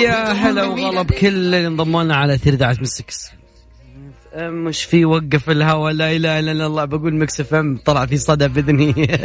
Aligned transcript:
يا 0.00 0.32
هلا 0.32 0.64
وغلا 0.64 1.02
بكل 1.02 1.26
اللي 1.26 1.66
انضموا 1.66 2.02
لنا 2.02 2.16
على 2.16 2.38
13 2.38 2.80
من 2.80 2.86
6 2.86 3.38
مش 4.36 4.84
في 4.84 5.04
وقف 5.04 5.50
الهواء 5.50 5.92
لا 5.92 6.12
إله 6.12 6.38
إلا 6.38 6.66
الله. 6.66 6.84
بقول 6.84 7.14
Mix 7.14 7.40
FM 7.40 7.76
طلع 7.84 8.06
في 8.06 8.16
صدى 8.16 8.48
بإذني. 8.48 8.94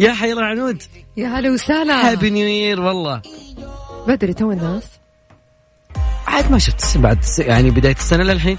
يا 0.00 0.12
حي 0.12 0.32
العنود 0.32 0.82
يا 1.16 1.28
هلا 1.28 1.50
وسهلا. 1.50 2.10
Happy 2.10 2.30
New 2.30 2.46
Year 2.46 2.80
والله. 2.80 3.22
بدري 4.08 4.34
تو 4.34 4.52
الناس. 4.52 4.84
عاد 6.26 6.50
ما 6.50 6.58
شفت 6.58 6.98
بعد 6.98 7.18
يعني 7.38 7.70
بداية 7.70 7.96
السنة 7.96 8.22
للحين. 8.24 8.58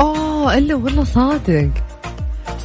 أوه 0.00 0.58
إلا 0.58 0.74
والله 0.74 1.04
صادق. 1.04 1.70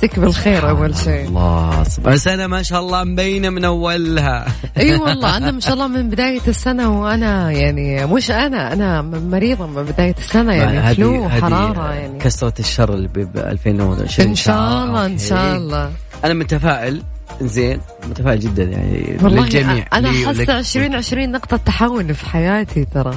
يمسك 0.03 0.19
بالخير 0.19 0.69
أول 0.69 0.97
شيء. 0.97 1.27
الله 1.27 1.83
سنه 2.15 2.47
ما 2.47 2.63
شاء 2.63 2.79
الله 2.79 3.03
مبينة 3.03 3.49
من 3.49 3.65
أولها. 3.65 4.45
أي 4.77 4.95
والله 4.95 5.37
أنا 5.37 5.51
ما 5.51 5.59
شاء 5.59 5.73
الله 5.73 5.87
من 5.87 6.09
بداية 6.09 6.41
السنة 6.47 7.01
وأنا 7.01 7.51
يعني 7.51 8.05
مش 8.05 8.31
أنا 8.31 8.73
أنا 8.73 9.01
مريضة 9.01 9.67
من 9.67 9.83
بداية 9.83 10.15
السنة 10.19 10.53
يعني 10.53 10.95
فلو 10.95 11.25
وحراره 11.25 11.93
يعني. 11.93 12.19
كسرة 12.19 12.53
الشر 12.59 12.93
اللي 12.93 13.07
ب 13.07 13.37
2020 13.37 14.29
إن 14.29 14.35
شاء 14.35 14.83
الله 14.83 15.05
إن 15.05 15.17
شاء 15.17 15.57
الله. 15.57 15.91
أنا 16.25 16.33
متفائل 16.33 17.03
زين 17.41 17.81
متفائل 18.09 18.39
جدا 18.39 18.63
يعني 18.63 19.17
والله 19.23 19.43
للجميع 19.43 19.85
أنا 19.93 20.11
حاسه 20.11 20.59
2020 20.59 21.31
نقطة 21.31 21.57
تحول 21.57 22.15
في 22.15 22.25
حياتي 22.25 22.85
ترى. 22.85 23.13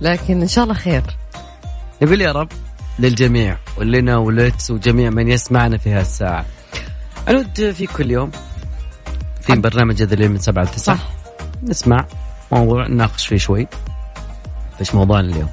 لكن 0.00 0.40
إن 0.40 0.48
شاء 0.48 0.64
الله 0.64 0.74
خير. 0.74 1.02
نقول 2.02 2.20
يا 2.20 2.32
رب. 2.32 2.48
للجميع 2.98 3.56
ولنا 3.76 4.16
ولتس 4.16 4.70
وجميع 4.70 5.10
من 5.10 5.28
يسمعنا 5.28 5.78
في 5.78 5.90
هالساعة 5.90 6.46
أنود 7.28 7.70
في 7.70 7.86
كل 7.86 8.10
يوم 8.10 8.30
في 9.40 9.56
برنامج 9.56 10.02
هذا 10.02 10.14
اليوم 10.14 10.32
من 10.32 10.38
سبعة 10.38 10.62
لتسعة 10.62 10.96
صح. 10.96 11.08
نسمع 11.62 12.06
موضوع 12.52 12.86
نناقش 12.86 13.26
فيه 13.26 13.36
شوي. 13.36 13.66
إيش 14.80 14.94
موضوعنا 14.94 15.32
اليوم؟ 15.32 15.48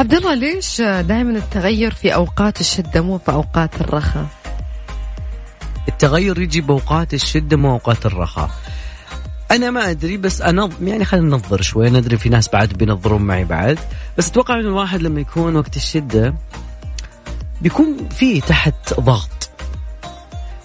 عبد 0.00 0.14
الله 0.14 0.34
ليش 0.34 0.80
دائما 0.80 1.38
التغير 1.38 1.94
في 1.94 2.14
أوقات 2.14 2.60
الشدة 2.60 3.00
مو 3.00 3.18
في 3.18 3.32
أوقات 3.32 3.80
الرخاء؟ 3.80 4.26
التغير 5.88 6.40
يجي 6.40 6.60
بأوقات 6.60 7.14
الشدة 7.14 7.56
مو 7.56 7.70
أوقات 7.70 8.06
الرخاء. 8.06 8.50
أنا 9.52 9.70
ما 9.70 9.90
أدري 9.90 10.16
بس 10.16 10.40
أنا 10.40 10.68
يعني 10.82 11.04
خلينا 11.04 11.26
ننظر 11.26 11.62
شوي. 11.62 11.90
ندري 11.90 12.16
في 12.16 12.28
ناس 12.28 12.48
بعد 12.48 12.72
بينظرون 12.72 13.22
معي 13.22 13.44
بعد. 13.44 13.78
بس 14.18 14.28
أتوقع 14.28 14.54
إنه 14.54 14.68
الواحد 14.68 15.02
لما 15.02 15.20
يكون 15.20 15.56
وقت 15.56 15.76
الشدة 15.76 16.34
بيكون 17.60 18.08
في 18.08 18.40
تحت 18.40 19.00
ضغط. 19.00 19.50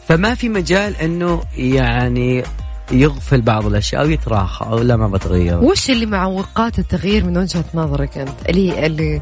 فما 0.07 0.35
في 0.35 0.49
مجال 0.49 0.95
إنه 0.95 1.43
يعني 1.57 2.43
يغفل 2.91 3.41
بعض 3.41 3.65
الأشياء 3.65 4.01
أو 4.01 4.09
يتراخى 4.09 4.65
أو 4.65 4.79
لا 4.79 4.95
ما 4.95 5.07
بتغير. 5.07 5.63
وش 5.63 5.89
اللي 5.89 6.05
معوقات 6.05 6.79
التغيير 6.79 7.25
من 7.25 7.37
وجهة 7.37 7.65
نظرك 7.73 8.17
أنت؟ 8.17 8.49
اللي 8.49 8.85
اللي 8.85 9.21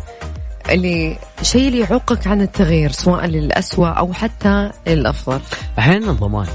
اللي 0.70 1.18
شيء 1.42 1.68
اللي 1.68 1.80
يعوقك 1.80 2.28
عن 2.28 2.42
التغيير 2.42 2.92
سواء 2.92 3.26
للأسوأ 3.26 3.88
أو 3.88 4.14
حتى 4.14 4.72
للأفضل؟ 4.88 5.40
أحيانا 5.80 6.12
الضمان. 6.12 6.48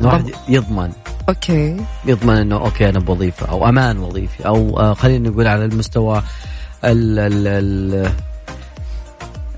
الواحد 0.00 0.30
يضمن. 0.48 0.92
Okay. 1.28 1.76
يضمن 2.06 2.36
إنه 2.36 2.56
okay 2.56 2.88
أنا 2.88 2.98
بوظيفة 2.98 3.46
أو 3.46 3.68
أمان 3.68 3.98
وظيفي 3.98 4.46
أو 4.46 4.80
آه، 4.80 4.94
خلينا 4.94 5.28
نقول 5.28 5.46
على 5.46 5.64
المستوى 5.64 6.22
ال 6.84 7.18
ال 7.18 7.46
ال 7.46 8.12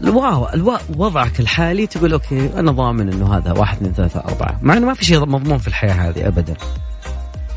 الواو 0.02 0.48
وضعك 0.96 1.40
الحالي 1.40 1.86
تقول 1.86 2.12
أوكي 2.12 2.50
أنا 2.58 2.72
ضامن 2.72 3.12
إنه 3.12 3.36
هذا 3.36 3.52
واحد 3.52 3.76
اثنين 3.76 3.92
ثلاثة 3.92 4.20
أربعة. 4.20 4.58
مع 4.62 4.76
إنه 4.76 4.86
ما 4.86 4.94
في 4.94 5.04
شيء 5.04 5.20
مضمون 5.20 5.58
في 5.58 5.68
الحياة 5.68 5.92
هذه 5.92 6.28
ابدا. 6.28 6.54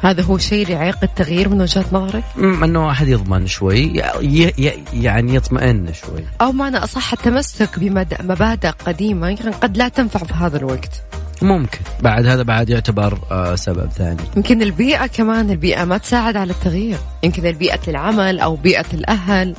هذا 0.01 0.23
هو 0.23 0.37
شيء 0.37 0.63
اللي 0.63 0.73
يعيق 0.73 0.97
التغيير 1.03 1.49
من 1.49 1.61
وجهة 1.61 1.85
نظرك؟ 1.91 2.23
إنه 2.37 2.87
واحد 2.87 3.07
يضمن 3.07 3.47
شوي 3.47 3.93
يعني 4.93 5.35
يطمئن 5.35 5.93
شوي. 5.93 6.25
أو 6.41 6.51
معنى 6.51 6.77
أصح 6.77 7.13
التمسك 7.13 7.79
بمبادئ 7.79 8.69
قديمة 8.69 9.27
يعني 9.27 9.51
قد 9.51 9.77
لا 9.77 9.87
تنفع 9.87 10.19
في 10.19 10.33
هذا 10.33 10.57
الوقت. 10.57 11.03
ممكن. 11.41 11.79
بعد 12.01 12.25
هذا 12.25 12.43
بعد 12.43 12.69
يعتبر 12.69 13.19
آه 13.31 13.55
سبب 13.55 13.89
ثاني. 13.91 14.21
يمكن 14.37 14.61
البيئة 14.61 15.07
كمان 15.07 15.49
البيئة 15.49 15.83
ما 15.83 15.97
تساعد 15.97 16.37
على 16.37 16.51
التغيير. 16.51 16.97
يمكن 17.23 17.45
البيئة 17.45 17.79
العمل 17.87 18.39
أو 18.39 18.55
بيئة 18.55 18.85
الأهل. 18.93 19.55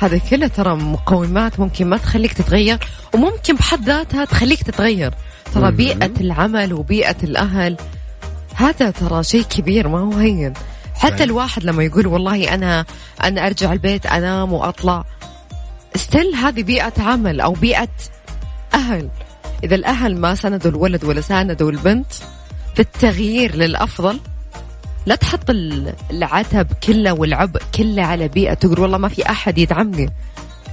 هذا 0.00 0.18
كله 0.18 0.46
ترى 0.46 0.74
مقومات 0.74 1.60
ممكن 1.60 1.86
ما 1.86 1.96
تخليك 1.96 2.32
تتغير 2.32 2.78
وممكن 3.14 3.56
بحد 3.56 3.84
ذاتها 3.84 4.24
تخليك 4.24 4.62
تتغير. 4.62 5.14
ترى 5.54 5.72
بيئة 5.72 6.20
العمل 6.20 6.72
وبيئة 6.72 7.16
الأهل 7.22 7.76
هذا 8.54 8.90
ترى 8.90 9.22
شيء 9.22 9.42
كبير 9.42 9.88
ما 9.88 9.98
هو 9.98 10.12
هين. 10.12 10.52
حتى 10.94 11.24
الواحد 11.24 11.64
لما 11.64 11.84
يقول 11.84 12.06
والله 12.06 12.54
أنا 12.54 12.84
أنا 13.24 13.46
أرجع 13.46 13.72
البيت 13.72 14.06
أنام 14.06 14.52
وأطلع 14.52 15.04
استل 15.96 16.34
هذه 16.34 16.62
بيئة 16.62 16.92
عمل 16.98 17.40
أو 17.40 17.52
بيئة 17.52 17.88
أهل. 18.74 19.08
إذا 19.64 19.74
الأهل 19.74 20.20
ما 20.20 20.34
سندوا 20.34 20.70
الولد 20.70 21.04
ولا 21.04 21.20
ساندوا 21.20 21.70
البنت 21.70 22.12
في 22.74 22.80
التغيير 22.80 23.54
للأفضل 23.54 24.20
لا 25.06 25.14
تحط 25.14 25.50
العتب 26.10 26.66
كله 26.84 27.12
والعبء 27.12 27.60
كله 27.74 28.02
على 28.02 28.28
بيئة 28.28 28.54
تقول 28.54 28.80
والله 28.80 28.98
ما 28.98 29.08
في 29.08 29.30
أحد 29.30 29.58
يدعمني. 29.58 30.10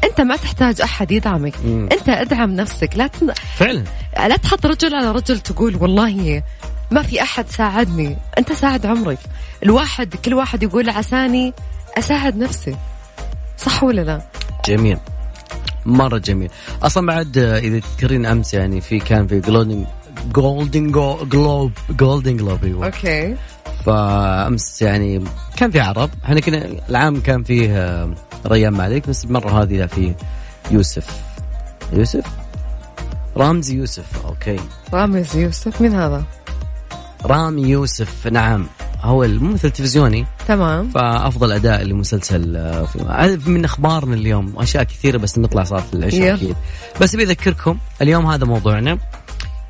أنت 0.03 0.21
ما 0.21 0.35
تحتاج 0.35 0.81
أحد 0.81 1.11
يدعمك. 1.11 1.53
مم. 1.65 1.89
أنت 1.91 2.09
أدعم 2.09 2.51
نفسك. 2.51 2.89
لا 2.95 3.07
تن... 3.07 3.33
فعلا. 3.33 3.83
لا 4.17 4.35
تحط 4.35 4.65
رجل 4.65 4.95
على 4.95 5.11
رجل 5.11 5.39
تقول 5.39 5.75
والله 5.75 6.43
ما 6.91 7.03
في 7.03 7.21
أحد 7.21 7.49
ساعدني. 7.49 8.17
أنت 8.37 8.53
ساعد 8.53 8.85
عمرك. 8.85 9.19
الواحد 9.63 10.15
كل 10.15 10.33
واحد 10.33 10.63
يقول 10.63 10.89
عساني 10.89 11.53
أساعد 11.97 12.37
نفسي. 12.37 12.75
صح 13.57 13.83
ولا 13.83 14.01
لا؟ 14.01 14.21
جميل. 14.65 14.97
مرة 15.89 16.17
جميل. 16.17 16.49
أصلا 16.83 17.07
بعد 17.07 17.37
إذا 17.37 17.79
تذكرين 17.79 18.25
أمس 18.25 18.53
يعني 18.53 18.81
في 18.81 18.99
كان 18.99 19.27
في 19.27 19.39
جولدن 19.39 19.85
Golden 20.33 20.91
Globe 21.29 21.71
Golden 21.89 22.37
Globe 22.37 22.63
أيوه. 22.63 22.85
Okay. 22.85 23.35
فأمس 23.85 24.81
يعني 24.81 25.23
كان 25.57 25.71
في 25.71 25.79
عرب. 25.79 26.09
إحنا 26.25 26.39
كنا 26.39 26.65
العام 26.89 27.21
كان 27.21 27.43
فيه 27.43 27.77
آه، 27.77 28.13
رامي 28.47 28.73
مالك 28.73 29.09
بس 29.09 29.25
المرة 29.25 29.63
هذه 29.63 29.85
في 29.85 30.15
يوسف. 30.71 31.21
يوسف؟ 31.93 32.25
رامزي 33.37 33.75
يوسف 33.75 34.25
okay. 34.25 34.59
رامز 34.93 35.35
يوسف 35.35 35.81
من 35.81 35.93
هذا؟ 35.93 36.23
رامي 37.25 37.61
يوسف 37.61 38.27
نعم. 38.27 38.67
هو 39.01 39.23
الممثل 39.23 39.67
التلفزيوني. 39.67 40.25
تمام. 40.47 40.89
فأفضل 40.89 41.51
أداء 41.51 41.83
لمسلسل 41.83 42.55
آه، 42.55 42.87
من 43.45 43.65
أخبارنا 43.65 44.15
اليوم 44.15 44.53
أشياء 44.57 44.83
كثيرة 44.83 45.17
بس 45.17 45.37
نطلع 45.37 45.63
صارت 45.63 45.93
العشاء 45.93 46.33
أكيد. 46.33 46.55
بس 47.01 47.15
أبي 47.15 47.23
أذكركم 47.23 47.77
اليوم 48.01 48.25
هذا 48.25 48.45
موضوعنا 48.45 48.97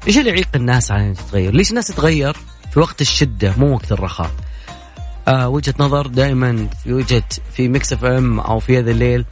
إيش 0.08 0.18
اللي 0.18 0.30
يعيق 0.30 0.48
الناس 0.56 0.92
على 0.92 1.02
إنها 1.04 1.14
تتغير؟ 1.14 1.54
ليش 1.54 1.70
الناس 1.70 1.88
تتغير 1.88 2.38
في 2.72 2.80
وقت 2.80 3.02
الشدة 3.02 3.54
مو 3.58 3.74
وقت 3.74 3.92
الرخاء؟ 3.92 4.32
آه 5.28 5.50
وجهة 5.50 5.74
نظر 5.80 6.08
دائما 6.08 6.68
في 6.84 6.94
وجهة 6.94 7.24
في 7.54 7.68
Mix 7.68 7.94
FM 7.94 8.40
أو 8.40 8.60
يا 8.60 8.80
هذا 8.80 8.92
الليل 8.92 9.26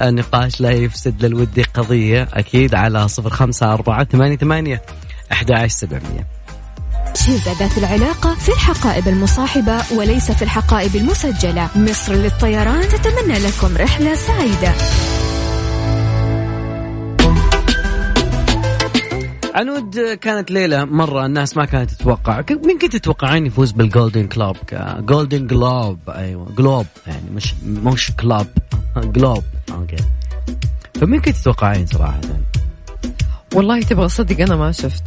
آه 0.00 0.10
نقاش 0.10 0.60
لا 0.60 0.70
يفسد 0.70 1.24
للود 1.24 1.62
قضية 1.62 2.28
أكيد 2.32 2.74
على 2.74 3.08
05 3.08 3.72
4 3.72 4.04
8 4.04 4.36
8 4.36 4.82
11700 5.32 6.26
تجهيز 7.14 7.48
ذات 7.48 7.78
العلاقة 7.78 8.34
في 8.34 8.48
الحقائب 8.48 9.08
المصاحبة 9.08 9.82
وليس 9.96 10.30
في 10.30 10.42
الحقائب 10.42 10.96
المسجلة. 10.96 11.68
مصر 11.76 12.12
للطيران 12.12 12.88
تتمنى 12.88 13.38
لكم 13.38 13.76
رحلة 13.76 14.14
سعيدة. 14.14 14.72
عنود 19.54 19.98
كانت 20.20 20.50
ليلة 20.50 20.84
مرة 20.84 21.26
الناس 21.26 21.56
ما 21.56 21.64
كانت 21.64 21.90
تتوقع. 21.90 22.42
مين 22.50 22.78
كنت 22.78 22.96
تتوقعين 22.96 23.46
يفوز 23.46 23.72
بال 23.72 23.86
Golden 23.86 24.26
Club 24.26 24.56
Golden 24.98 25.46
Globe 25.46 25.98
أيوة 26.08 26.46
Globe 26.58 26.86
يعني 27.06 27.30
مش 27.34 27.54
مش 27.64 28.12
Club 28.20 28.46
Globe 28.96 29.44
okay. 29.72 29.96
فمين 31.00 31.20
كنت 31.20 31.36
تتوقعين 31.36 31.86
صراحة؟ 31.86 32.20
والله 33.54 33.82
تبغى 33.82 34.08
صدق 34.08 34.40
أنا 34.40 34.56
ما 34.56 34.72
شفت. 34.72 35.02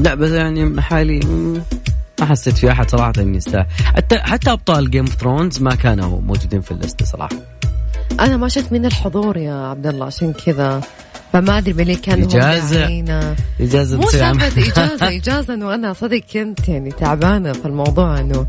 لا 0.00 0.14
بس 0.14 0.30
يعني 0.30 0.82
حالي 0.82 1.20
ما 2.20 2.26
حسيت 2.26 2.58
في 2.58 2.70
أحد 2.70 2.90
صراحة 2.90 3.12
يستاهل 3.18 3.66
حتى 3.84 4.18
حتى 4.18 4.52
أبطال 4.52 4.90
Game 4.90 5.04
of 5.04 5.14
Thrones 5.14 5.62
ما 5.62 5.74
كانوا 5.74 6.20
موجودين 6.20 6.60
في 6.60 6.70
الليسته 6.70 7.04
صراحة. 7.04 7.36
أنا 8.20 8.36
ما 8.36 8.48
شفت 8.48 8.72
من 8.72 8.86
الحضور 8.86 9.36
يا 9.36 9.54
عبد 9.54 9.86
الله 9.86 10.06
عشان 10.06 10.32
كذا. 10.32 10.80
فما 11.32 11.58
أدري 11.58 11.72
من 11.72 11.80
اللي 11.80 11.94
كان 11.94 12.22
إجازة. 12.22 13.04
إجازة 13.60 13.96
مو 13.98 14.08
إجازة 14.08 15.08
إجازة 15.08 15.54
إنه 15.54 15.74
أنا 15.74 15.92
صدق 15.92 16.22
كنت 16.32 16.68
يعني 16.68 16.90
تعبانة 16.90 17.52
في 17.52 17.66
الموضوع 17.66 18.20
إنه 18.20 18.46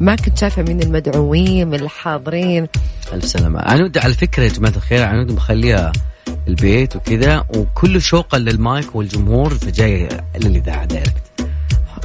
ما 0.00 0.16
كنت 0.16 0.38
شايفة 0.38 0.62
من 0.62 0.82
المدعوين 0.82 1.68
من 1.68 1.74
الحاضرين. 1.74 2.66
ألف 3.12 3.24
سلامة. 3.24 3.60
عنود 3.60 3.98
على 3.98 4.14
فكرة 4.14 4.42
يا 4.42 4.48
جماعة 4.48 4.72
الخير 4.76 5.02
عنود 5.02 5.32
مخلية 5.32 5.92
البيت 6.48 6.96
وكذا 6.96 7.44
وكلها 7.56 8.02
شوق 8.02 8.38
للمايك 8.38 8.94
والجمهور 8.96 9.54
فجاي 9.54 10.08
للاذاعه 10.36 10.84
direct 10.84 11.24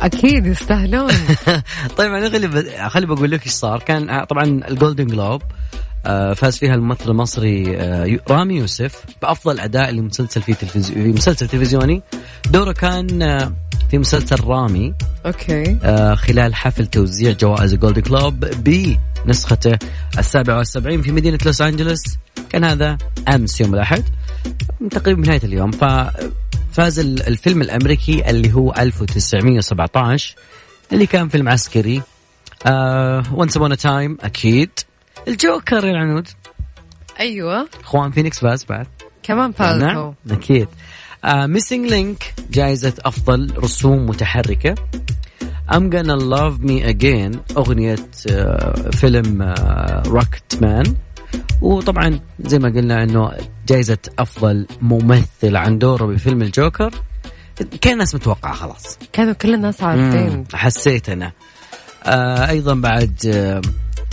أكيد 0.01 0.45
يستاهلون. 0.45 1.12
طيب 1.98 2.13
أنا 2.13 2.30
خلي 2.30 2.89
خلي 2.89 3.06
بقول 3.06 3.31
لك 3.31 3.45
إيش 3.45 3.54
صار. 3.54 3.80
كان 3.80 4.10
آه، 4.10 4.24
طبعا 4.24 4.44
ال 4.44 4.53
Golden 4.53 5.07
Globe 5.07 5.42
فاز 6.36 6.57
فيها 6.57 6.75
الممثل 6.75 7.12
المصري 7.12 7.78
آه، 7.78 8.19
رامي 8.30 8.56
يوسف 8.56 9.04
بأفضل 9.22 9.60
أداء 9.60 9.92
لمسلسل 9.92 10.42
في 10.42 10.54
تلفزيون 10.54 11.04
في 11.04 11.10
مسلسل 11.10 11.48
تلفزيوني. 11.48 12.01
دوره 12.50 12.72
كان 12.72 13.40
في 13.92 13.98
مسلسل 13.98 14.44
رامي 14.44 14.94
okay. 15.25 15.80
خلال 16.16 16.56
حفل 16.56 16.86
توزيع 16.86 17.31
جوائز 17.31 17.74
ال 17.74 17.78
Golden 17.78 18.01
Globe 18.01 18.46
بنسخته 19.25 19.78
السابعة 20.18 20.57
والسبعين 20.57 21.01
في 21.01 21.12
مدينة 21.12 21.40
لوس 21.46 21.62
أنجلوس. 21.62 22.04
كان 22.50 22.63
هذا 22.63 22.98
أمس 23.36 23.62
يوم 23.62 23.74
الأحد 23.74 24.04
تقريبا 24.92 25.22
نهاية 25.22 25.42
اليوم. 25.44 25.72
ففاز 25.72 27.00
الفيلم 27.00 27.62
الأمريكي 27.62 28.30
اللي 28.30 28.54
هو 28.54 28.74
1917 28.74 30.36
اللي 30.94 31.06
كان 31.06 31.30
فيلم 31.30 31.50
عسكري. 31.50 32.01
Once 33.31 33.57
Upon 33.57 33.78
Time 33.78 34.18
أكيد. 34.22 34.69
الجوكر 35.30 35.86
يا 35.86 35.92
العنود. 35.92 36.28
أيوه. 37.20 37.68
خواكين 37.84 38.12
فينيكس 38.12 38.40
فاز 38.40 38.64
بعد. 38.64 38.88
كمان 39.24 39.52
فاز 39.52 39.81
نعم 39.81 40.14
أكيد. 40.31 40.68
Missing 41.25 41.88
uh, 41.88 41.92
Link 41.92 42.34
جائزة 42.52 42.94
أفضل 43.00 43.54
رسوم 43.58 44.06
متحركة. 44.06 44.76
I'm 45.72 45.90
gonna 45.90 46.18
love 46.18 46.64
me 46.64 46.84
again 46.84 47.58
أغنية 47.58 47.96
uh, 47.96 48.90
فيلم 48.96 49.54
Rocket 50.07 50.56
uh, 50.56 50.62
Man 50.62 50.96
وطبعا 51.62 52.20
زي 52.40 52.60
ما 52.60 52.70
قلنا 52.70 53.04
إنه 53.04 53.32
جائزة 53.68 53.98
أفضل 54.20 54.68
ممثل 54.82 55.56
عن 55.56 55.78
دوره 55.78 56.06
بفيلم 56.06 56.42
الجوكر. 56.42 56.92
كان 57.82 57.94
الناس 57.94 58.16
متوقعة 58.16 58.54
خلاص. 58.54 59.00
كانوا 59.14 59.34
كل 59.34 59.54
الناس 59.54 59.84
عارفين. 59.84 60.44
حسيت 60.54 61.10
أنا. 61.10 61.32
آه 62.06 62.50
أيضا 62.50 62.74
بعد 62.74 63.20
آه 63.28 63.62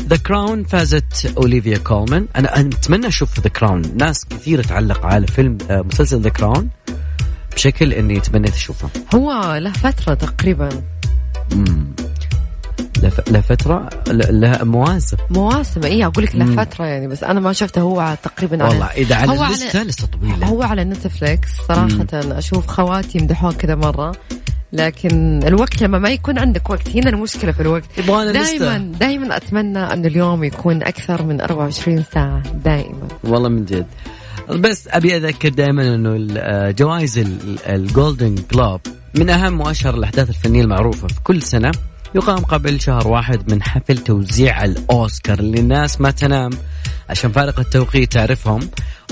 The 0.00 0.16
Crown 0.16 0.64
فازت 0.64 1.32
أوليفيا 1.36 1.78
كولمان. 1.78 2.26
أنا 2.36 2.60
أتمنى 2.60 3.06
أشوف 3.06 3.40
The 3.40 3.48
Crown 3.48 3.82
ناس 3.96 4.24
كثير 4.24 4.62
تعلق 4.62 5.06
على 5.06 5.26
فيلم 5.26 5.58
آه 5.70 5.82
مسلسل 5.82 6.20
The 6.20 6.28
Crown 6.28 6.68
بشكل 7.54 7.92
إني 7.92 8.20
تمنيت 8.20 8.54
أشوفه. 8.54 8.88
هو 9.14 9.56
له 9.56 9.72
فترة 9.72 10.14
تقريبا. 10.14 10.68
امم 11.52 11.86
له 13.30 13.40
فترة؟ 13.40 13.90
له 14.08 14.64
مواسم. 14.64 15.16
مواسم 15.30 15.82
اي 15.84 16.04
أقول 16.04 16.24
لك 16.24 16.34
له 16.34 16.64
فترة 16.64 16.84
يعني 16.84 17.08
بس 17.08 17.24
أنا 17.24 17.40
ما 17.40 17.52
شفته 17.52 17.80
هو 17.80 18.16
تقريبا 18.22 18.64
والله 18.64 18.86
إذا 18.86 19.16
على 19.16 19.30
هو 19.30 19.44
لسه 19.44 19.82
لسه 19.82 20.06
طويلة. 20.06 20.46
هو 20.46 20.62
على 20.62 20.84
Netflix 20.84 21.48
صراحة. 21.68 22.06
مم. 22.12 22.32
أشوف 22.32 22.66
خواتي 22.66 23.18
يمدحوه 23.18 23.52
كذا 23.52 23.74
مرة. 23.74 24.12
لكن 24.76 25.40
الوقت 25.46 25.82
لما 25.82 25.98
ما 25.98 26.08
يكون 26.10 26.38
عندك 26.38 26.70
وقت 26.70 26.88
هنا 26.96 27.10
المشكلة 27.10 27.52
في 27.52 27.60
الوقت. 27.60 28.00
دائما 28.32 28.78
دائما 29.00 29.36
أتمنى 29.36 29.78
أن 29.78 30.06
اليوم 30.06 30.44
يكون 30.44 30.82
أكثر 30.82 31.22
من 31.22 31.40
24 31.40 32.04
ساعة 32.14 32.42
دائما 32.64 33.08
والله 33.24 33.48
من 33.48 33.64
جد. 33.64 33.86
بس 34.50 34.88
أبي 34.88 35.16
أذكر 35.16 35.48
دائما 35.48 35.94
إنه 35.94 36.70
جوائز 36.70 37.24
الجولدن 37.68 38.34
جلوب 38.52 38.80
من 39.18 39.30
أهم 39.30 39.60
وأشهر 39.60 39.94
الأحداث 39.94 40.28
الفنية 40.28 40.62
المعروفة 40.62 41.08
في 41.08 41.20
كل 41.24 41.42
سنة. 41.42 41.72
يقام 42.14 42.44
قبل 42.44 42.80
شهر 42.80 43.08
واحد 43.08 43.52
من 43.52 43.62
حفل 43.62 43.98
توزيع 43.98 44.64
الأوسكار 44.64 45.38
اللي 45.38 45.60
الناس 45.60 46.00
ما 46.00 46.10
تنام. 46.10 46.50
عشان 47.10 47.32
فارق 47.32 47.60
التوقيت 47.60 48.12
تعرفهم. 48.12 48.60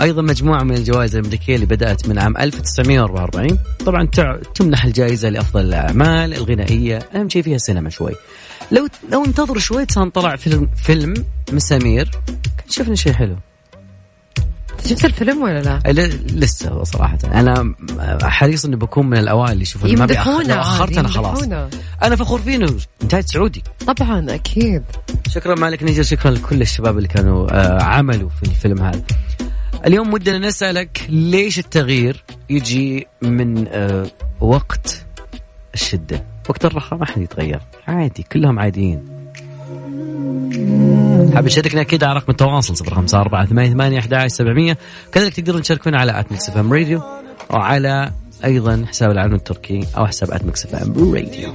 أيضا 0.00 0.22
مجموعة 0.22 0.62
من 0.62 0.76
الجوائز 0.76 1.16
الأمريكية 1.16 1.54
اللي 1.54 1.66
بدأت 1.66 2.08
من 2.08 2.18
عام 2.18 2.36
1944 2.36 3.58
طبعا 3.86 4.08
تمنح 4.54 4.84
الجائزة 4.84 5.28
لأفضل 5.28 5.60
الأعمال 5.60 6.34
الغنائية. 6.34 6.98
أهم 7.14 7.28
شيء 7.28 7.42
فيها 7.42 7.56
السينما 7.56 7.90
شوي. 7.90 8.12
لو 8.72 8.88
لو 9.12 9.24
انتظروا 9.24 9.58
شوي 9.58 9.86
كان 9.86 10.10
طلع 10.10 10.36
فيلم 10.36 10.68
فيلم 10.76 11.14
مسامير. 11.52 12.10
كان 12.26 12.70
شفنا 12.70 12.94
شيء 12.94 13.12
حلو. 13.12 13.36
شفت 14.86 15.04
الفيلم 15.04 15.42
ولا 15.42 15.62
لا؟ 15.62 15.92
لسه 16.32 16.84
صراحة. 16.84 17.18
أنا 17.24 17.74
حريص 18.22 18.64
إني 18.64 18.76
بكون 18.76 19.06
من 19.06 19.18
الأوائل 19.18 19.52
اللي 19.52 19.62
يشوفون. 19.62 19.98
ما 19.98 20.06
بيأخر 20.06 20.60
أخرت 20.60 20.98
أنا 20.98 21.08
خلاص. 21.08 21.42
أنا 22.02 22.16
فخور 22.16 22.40
فيه 22.40 22.66
إنتاج 23.02 23.24
سعودي. 23.26 23.62
طبعا 23.86 24.34
أكيد. 24.34 24.82
شكرا 25.28 25.54
مالك 25.54 25.82
نجر 25.82 26.02
شكرا 26.02 26.30
لكل 26.30 26.62
الشباب 26.62 26.96
اللي 26.96 27.08
كانوا 27.08 27.48
آه 27.50 27.82
عملوا 27.82 28.28
في 28.28 28.42
الفيلم 28.42 28.82
هذا. 28.82 29.02
اليوم 29.86 30.14
ودنا 30.14 30.38
نسألك 30.38 31.06
ليش 31.08 31.58
التغيير 31.58 32.24
يجي 32.50 33.06
من 33.22 33.68
آه 33.68 34.06
وقت 34.40 35.04
الشدة؟ 35.74 36.24
وقت 36.48 36.64
الرخاء 36.64 36.98
ما 36.98 37.06
حد 37.06 37.22
يتغير. 37.22 37.60
عادي 37.88 38.22
كلهم 38.22 38.58
عاديين. 38.58 39.04
حاب 41.34 41.48
تشاركنا 41.48 41.80
أكيد 41.80 42.04
على 42.04 42.14
رقم 42.14 42.30
التواصل 42.30 42.86
05 42.86 43.20
4 43.20 43.46
8 43.46 43.72
8 43.72 43.98
11 43.98 44.28
700 44.28 44.76
كذلك 45.12 45.34
تقدرون 45.34 45.62
تشاركونا 45.62 45.98
على 46.00 46.20
at 46.20 46.32
Mix 46.32 46.50
FM 46.50 46.72
Radio 46.72 47.02
وعلى 47.50 48.12
أيضا 48.44 48.84
حساب 48.88 49.10
العلم 49.10 49.34
التركي 49.34 49.86
أو 49.96 50.06
حساب 50.06 50.30
at 50.30 50.44
Mix 50.44 50.74
FM 50.74 51.14
Radio. 51.14 51.54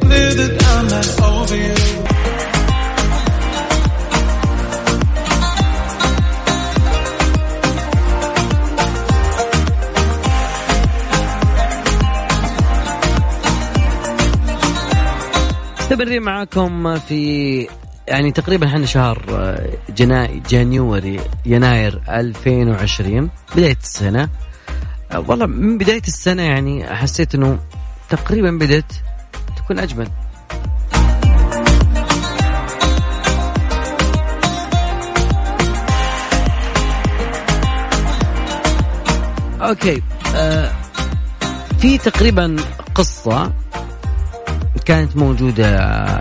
مستمرين 16.00 16.22
معاكم 16.22 17.00
في 17.00 17.68
يعني 18.08 18.32
تقريبا 18.32 18.68
إحنا 18.68 18.86
شهر 18.86 19.26
آه، 19.30 19.70
جناي 19.90 20.42
جانيوري 20.50 21.20
يناير 21.46 22.02
2020 22.10 23.30
بداية 23.56 23.78
السنة. 23.84 24.30
آه، 25.12 25.20
والله 25.28 25.46
من 25.46 25.78
بداية 25.78 26.02
السنة 26.08 26.44
يعني 26.44 26.96
حسيت 26.96 27.36
إنه 27.36 27.60
تقريبا 28.10 28.52
بدأت 28.52 28.94
تكون 29.58 29.80
أجمل. 29.80 30.08
أوكي 39.62 40.02
آه 40.36 40.72
في 41.82 41.98
تقريبا 41.98 42.56
قصة 42.96 43.54
كانت 44.90 45.18
موجودة 45.18 45.68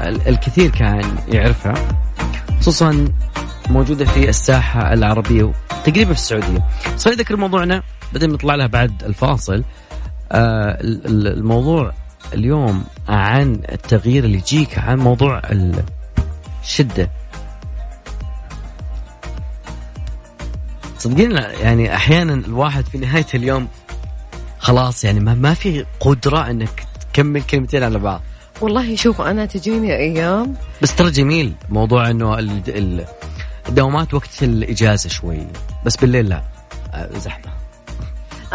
الكثير 0.08 0.70
كان 0.70 1.16
يعرفها 1.28 1.74
خصوصا 2.60 3.08
موجودة 3.70 4.04
في 4.04 4.28
الساحة 4.28 4.92
العربية 4.92 5.52
تقريبا 5.84 6.14
في 6.14 6.18
السعودية. 6.20 6.64
صار 6.96 7.14
ذكر 7.14 7.36
موضوعنا 7.36 7.82
بعدين 8.12 8.30
نطلع 8.30 8.54
لها 8.54 8.66
بعد 8.66 9.04
الفاصل. 9.04 9.64
آه 10.32 10.78
الموضوع 10.82 11.92
اليوم 12.34 12.84
عن 13.08 13.60
التغيير 13.72 14.24
اللي 14.24 14.38
يجيك 14.38 14.78
عن 14.78 14.98
موضوع 14.98 15.42
الشدة. 16.62 17.10
صدقين 20.98 21.30
يعني 21.36 21.94
أحيانا 21.94 22.34
الواحد 22.34 22.84
في 22.84 22.98
نهاية 22.98 23.26
اليوم 23.34 23.68
خلاص 24.58 25.04
يعني 25.04 25.20
ما, 25.20 25.54
في 25.54 25.84
قدرة 26.00 26.50
إنك 26.50 26.86
تكمل 27.12 27.42
كلمتين 27.42 27.82
على 27.82 27.98
بعض. 27.98 28.22
والله 28.60 28.96
شوف 28.96 29.20
أنا 29.20 29.46
تجيني 29.46 29.96
أيام. 29.96 30.54
بس 30.82 30.96
ترى 30.96 31.10
جميل 31.10 31.52
موضوع 31.68 32.10
إنه 32.10 32.38
الدوامات 33.68 34.14
وقت 34.14 34.42
الإجازة 34.42 35.08
شوي. 35.08 35.46
بس 35.84 35.96
بالليل 35.96 36.28
لا 36.28 36.42
آه، 36.94 37.18
زحمة. 37.18 37.52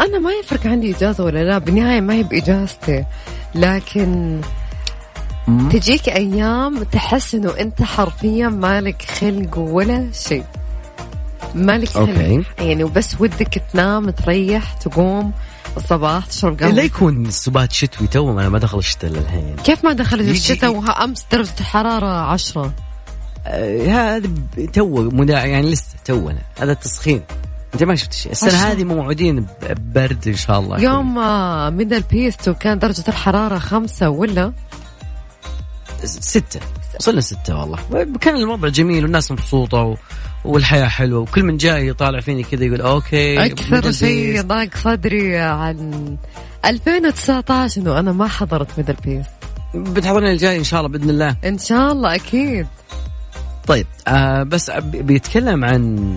أنا 0.00 0.18
ما 0.18 0.32
يفرق 0.32 0.66
عندي 0.66 0.96
إجازة 0.96 1.24
ولا 1.24 1.44
لا 1.44 1.58
بالنهاية 1.58 2.00
ما 2.00 2.14
هي 2.14 2.22
بإجازتي. 2.22 3.04
لكن 3.54 4.40
مم. 5.48 5.68
تجيك 5.68 6.08
أيام 6.08 6.82
تحس 6.82 7.34
إنه 7.34 7.54
أنت 7.60 7.82
حرفيا 7.82 8.48
مالك 8.48 9.02
خلق 9.02 9.58
ولا 9.58 10.08
شيء. 10.12 10.44
مالك 11.54 11.96
okay. 11.96 12.42
يعني 12.58 12.84
وبس 12.84 13.16
ودك 13.20 13.62
تنام 13.72 14.10
تريح 14.10 14.72
تقوم 14.72 15.32
الصباح 15.76 16.26
تشرب 16.26 16.60
قهوه 16.60 16.72
لا 16.72 16.82
يكون 16.82 17.26
السبات 17.26 17.72
شتوي 17.72 18.06
تو 18.06 18.40
أنا 18.40 18.48
ما 18.48 18.58
دخل 18.58 18.78
الشتاء 18.78 19.10
للحين. 19.10 19.56
كيف 19.64 19.84
ما 19.84 19.92
دخل 19.92 20.20
الشتاء؟ 20.20 20.74
وامس 20.74 21.26
درجة 21.32 21.54
الحرارة 21.60 22.06
عشرة. 22.06 22.72
آه 23.46 23.86
هذا 23.86 24.30
تو 24.72 25.02
مدا 25.02 25.44
يعني 25.44 25.70
لسه 25.70 25.94
تونا 26.04 26.42
هذا 26.58 26.72
التسخين. 26.72 27.22
أنت 27.74 27.82
ما 27.82 27.94
شفت 27.94 28.12
شيء. 28.12 28.32
السنة 28.32 28.52
هذه 28.52 28.84
موعودين 28.84 29.46
ببرد 29.62 30.28
إن 30.28 30.36
شاء 30.36 30.60
الله 30.60 30.80
يوم 30.80 31.14
MDL 31.76 31.92
Beast 31.92 32.48
وكان 32.48 32.78
درجة 32.78 33.04
الحرارة 33.08 33.58
خمسة 33.58 34.08
ولا؟ 34.08 34.52
ستة. 36.04 36.60
وصلنا 37.00 37.20
ستة 37.20 37.60
والله. 37.60 37.78
كان 38.20 38.36
الوضع 38.36 38.68
جميل 38.68 39.02
والناس 39.02 39.32
مبسوطة 39.32 39.96
والحياة 40.44 40.88
حلوة 40.88 41.20
وكل 41.20 41.42
من 41.42 41.56
جاي 41.56 41.86
يطالع 41.88 42.20
فيني 42.20 42.42
كذا 42.42 42.64
يقول 42.64 42.80
okay 42.80 43.46
أكثر 43.46 43.92
شيء 43.92 44.42
ضاق 44.42 44.68
صدري 44.76 45.36
عن 45.38 46.16
2019 46.64 47.80
انه 47.80 47.98
أنا 47.98 48.12
ما 48.12 48.28
حضرت 48.28 48.68
MDL 48.78 48.96
Beast. 49.04 49.26
بتحضرين 49.74 50.30
الجاي 50.30 50.58
إن 50.58 50.64
شاء 50.64 50.80
الله 50.80 50.98
بإذن 50.98 51.10
الله. 51.10 51.36
إن 51.44 51.58
شاء 51.58 51.92
الله 51.92 52.14
أكيد. 52.14 52.66
طيب 53.66 53.86
آه 54.08 54.42
بس 54.42 54.70
بيتكلم 54.80 55.64
عن 55.64 56.16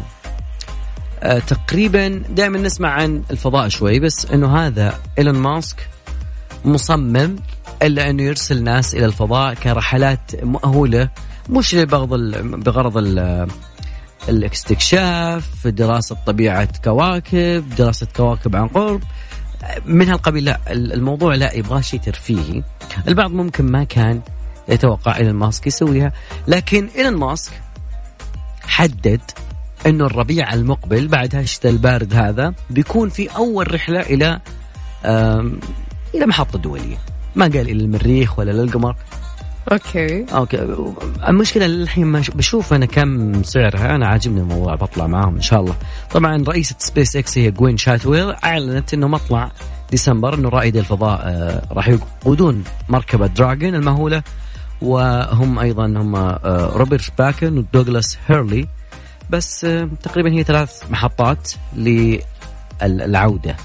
آه 1.24 1.40
تقريبا 1.40 2.24
دائما 2.30 2.58
نسمع 2.58 2.90
عن 2.90 3.24
الفضاء 3.32 3.68
شوي 3.68 4.00
بس 4.00 4.26
إنه 4.26 4.58
هذا 4.58 5.00
إيلون 5.18 5.36
ماسك 5.36 5.90
مصمم 6.66 7.36
إلا 7.82 8.10
أنه 8.10 8.24
يرسل 8.24 8.64
ناس 8.64 8.96
إلى 8.96 9.06
الفضاء 9.06 9.54
كرحلات 9.54 10.44
مأهوله 10.44 11.10
مش 11.50 11.76
بغض 11.76 12.10
بغرض 12.64 12.98
الاستكشاف 14.30 15.68
دراسة 15.68 16.18
طبيعة 16.26 16.70
كواكب 16.84 17.70
دراسة 17.78 18.08
كواكب 18.16 18.56
عن 18.56 18.68
قرب. 18.68 19.02
من 19.86 20.10
هالقبيل 20.10 20.46
لا 20.46 20.60
الموضوع 20.72 21.36
لا 21.36 21.54
يبغى 21.54 21.84
شيء 21.84 22.00
ترفيهي. 22.00 22.64
البعض 23.08 23.32
ممكن 23.32 23.66
ما 23.66 23.84
كان 23.84 24.22
يتوقع 24.70 25.18
إيلون 25.18 25.34
ماسك 25.34 25.68
يسويها 25.68 26.12
لكن 26.48 26.90
إيلون 26.98 27.16
ماسك 27.16 27.52
حدد 28.62 29.22
إنه 29.86 30.06
الربيع 30.06 30.54
المقبل 30.54 31.08
بعد 31.08 31.36
هالشتاء 31.36 31.72
البارد 31.72 32.14
هذا 32.14 32.54
بيكون 32.70 33.10
في 33.10 33.28
أول 33.28 33.74
رحلة 33.74 34.00
إلى 34.00 34.40
إلى 36.16 36.26
محطة 36.26 36.60
دولية. 36.60 36.98
ما 37.36 37.46
قال 37.46 37.70
إلى 37.70 37.84
المريخ 37.84 38.40
ولا 38.40 38.52
للقمر 38.52 38.96
okay. 39.72 40.26
okay. 40.34 40.94
المشكلة 41.28 41.66
الحين 41.66 42.06
ما 42.06 42.24
بشوف 42.36 42.74
أنا 42.74 42.86
كم 42.86 43.44
سعرها 43.44 43.96
أنا 43.96 44.08
عاجبني 44.08 44.40
الموضوع 44.42 44.76
بطلع 44.76 45.08
معاهم 45.08 45.36
إن 45.36 45.42
شاء 45.42 45.60
الله. 45.60 45.76
طبعا 46.12 46.44
رئيسة 46.48 46.76
سبيس 46.80 47.16
إكس 47.16 47.38
هي 47.38 47.52
جوين 47.52 47.78
شوتويل 47.78 48.36
أعلنت 48.44 48.94
إنه 48.94 49.08
مطلع 49.08 49.52
ديسمبر 49.92 50.34
إنه 50.34 50.50
رائدي 50.50 50.80
الفضاء 50.80 51.22
آه 51.24 51.62
راح 51.72 51.88
يقودون 51.88 52.64
مركبة 52.90 53.28
دراجون 53.28 53.76
المأهولة 53.76 54.24
وهم 54.82 55.60
أيضا 55.60 55.86
هم 55.86 56.16
آه 56.16 56.72
روبرت 56.74 57.12
بنكن 57.18 57.58
ودوغلاس 57.58 58.18
هيرلي. 58.28 58.68
بس 59.30 59.66
آه 59.66 59.90
تقريبا 60.04 60.32
هي 60.32 60.44
ثلاث 60.44 60.92
محطات 60.92 61.52
للعودة. 62.82 63.56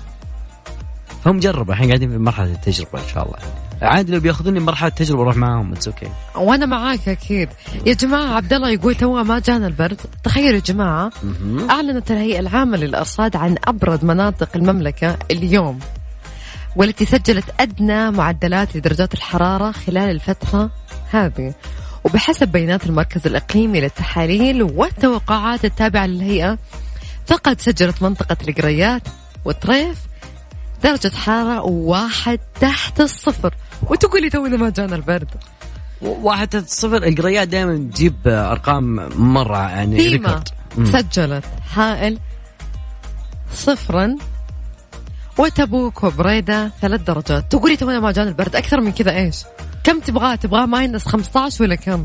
هم 1.27 1.41
جربوا 1.41 1.73
الحين 1.73 1.89
قاعدين 1.89 2.11
في 2.11 2.19
مرحلة 2.19 2.53
التجربة 2.53 2.99
إن 2.99 3.09
شاء 3.15 3.25
الله. 3.25 3.39
عادي 3.83 4.13
لو 4.13 4.21
بياخذوني 4.21 4.61
مرحلة 4.61 4.89
تجربة 4.89 5.23
أروح 5.23 5.37
معاهم 5.37 5.73
it's 5.73 5.89
okay 5.89 6.09
وأنا 6.35 6.67
معاك 6.67 7.09
أكيد. 7.09 7.49
يا 7.87 7.95
جماعة 7.95 8.35
عبد 8.35 8.53
الله 8.53 8.71
يقول 8.71 8.95
تو 8.95 9.23
ما 9.23 9.39
جانا 9.39 9.67
البرد. 9.67 10.01
تخيلوا 10.25 10.55
يا 10.55 10.61
جماعة 10.61 11.11
أعلنت 11.71 12.11
الهيئة 12.11 12.41
العامة 12.41 12.77
للأرصاد 12.77 13.37
عن 13.37 13.57
أبرد 13.65 14.05
مناطق 14.05 14.49
المملكة 14.57 15.17
اليوم 15.31 15.79
والتي 16.77 17.05
سجلت 17.05 17.45
أدنى 17.61 18.11
معدلات 18.11 18.77
لدرجات 18.77 19.15
الحرارة 19.15 19.73
خلال 19.73 20.11
الفترة 20.11 20.71
هذه. 21.11 21.55
وبحسب 22.05 22.49
بيانات 22.49 22.87
المركز 22.87 23.27
الإقليمي 23.27 23.81
للتحاليل 23.81 24.63
والتوقعات 24.63 25.65
التابعة 25.65 26.07
للهيئة 26.07 26.59
فقد 27.27 27.61
سجلت 27.61 28.03
منطقة 28.03 28.37
القريات 28.49 29.03
وطريف 29.45 29.99
درجة 30.85 31.15
حرارة 31.15 31.63
واحد 31.63 32.39
تحت 32.61 33.01
الصفر. 33.01 33.55
وتقولي 33.83 34.31
تونا 34.31 34.57
ما 34.57 34.71
جانا 34.71 34.97
البرد. 34.97 35.29
واحد 36.03 36.49
تحت 36.49 36.65
الصفر. 36.65 36.97
القريات 36.97 37.49
دائما 37.49 37.77
تجيب 37.77 38.17
أرقام 38.27 39.09
مرة 39.17 39.71
يعني 39.71 39.97
record 39.97 40.49
سجلت 40.85 41.45
حائل 41.75 42.19
صفر 43.55 44.17
وتبوك 45.39 46.05
وبريدة 46.05 46.71
ثلاث 46.81 47.01
درجات. 47.01 47.53
تقولي 47.53 47.77
تونا 47.77 48.01
ما 48.01 48.13
جانا 48.13 48.29
البرد. 48.29 48.57
أكثر 48.57 48.81
من 48.81 48.93
كذا 48.93 49.17
إيش؟ 49.17 49.45
كم 49.85 50.01
تبغاه 50.01 50.35
تبغاه 50.35 50.67
minus 50.67 51.07
15 51.07 51.63
ولا 51.63 51.75
كم؟ 51.75 52.05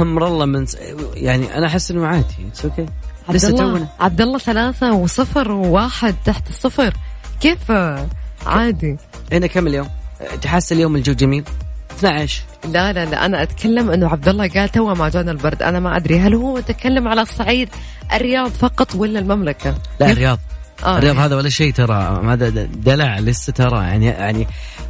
أمر 0.00 0.26
الله 0.26 0.46
من 0.46 0.66
س... 0.66 0.76
يعني 1.14 1.58
أنا 1.58 1.66
أحس 1.66 1.90
إنه 1.90 2.06
عادي. 2.06 2.34
it's 2.48 2.64
okay 2.64 2.86
عبد 3.28 3.44
الله. 3.44 3.88
عبد 4.00 4.20
الله 4.20 4.38
ثلاثة 4.38 4.92
وصفر 4.92 5.52
وواحد 5.52 6.14
تحت 6.24 6.48
الصفر. 6.48 6.94
كيف 7.40 7.70
عادي؟ 8.46 8.96
هنا 9.32 9.46
كم 9.46 9.66
اليوم؟ 9.66 9.88
تحس 10.42 10.72
اليوم 10.72 10.96
الجو 10.96 11.12
جميل؟ 11.12 11.44
12 11.98 12.42
لا 12.64 12.92
لا 12.92 13.04
لا 13.04 13.26
أنا 13.26 13.42
أتكلم 13.42 13.90
إنه 13.90 14.08
عبد 14.08 14.28
الله 14.28 14.48
قال 14.48 14.68
تو 14.68 14.94
ما 14.94 15.08
جانا 15.08 15.30
البرد. 15.30 15.62
أنا 15.62 15.80
ما 15.80 15.96
أدري 15.96 16.18
هل 16.18 16.34
هو 16.34 16.58
يتكلم 16.58 17.08
على 17.08 17.22
الصعيد 17.22 17.68
الرياض 18.12 18.50
فقط 18.50 18.94
ولا 18.94 19.18
المملكة؟ 19.18 19.74
لا 20.00 20.12
الرياض. 20.12 20.38
آه. 20.84 20.98
الرياض 20.98 21.16
هذا 21.16 21.36
ولا 21.36 21.48
شيء 21.48 21.72
ترى. 21.72 22.22
هذا 22.26 22.48
دلع 22.64 23.18
لسه 23.18 23.52
ترى. 23.52 23.78
يعني 23.78 24.06
يعني 24.06 24.46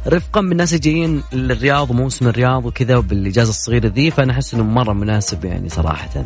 رفقا 0.07 0.41
بالناس 0.41 0.73
جايين 0.73 1.23
للرياض 1.33 1.89
وموسم 1.89 2.27
الرياض 2.27 2.65
وكذا 2.65 2.97
وبالاجازه 2.97 3.49
الصغيرة 3.49 3.87
ذي. 3.87 4.11
فأنا 4.11 4.33
أحس 4.33 4.53
إنه 4.53 4.63
مرة 4.63 4.93
مناسب 4.93 5.45
يعني 5.45 5.69
صراحة. 5.69 6.23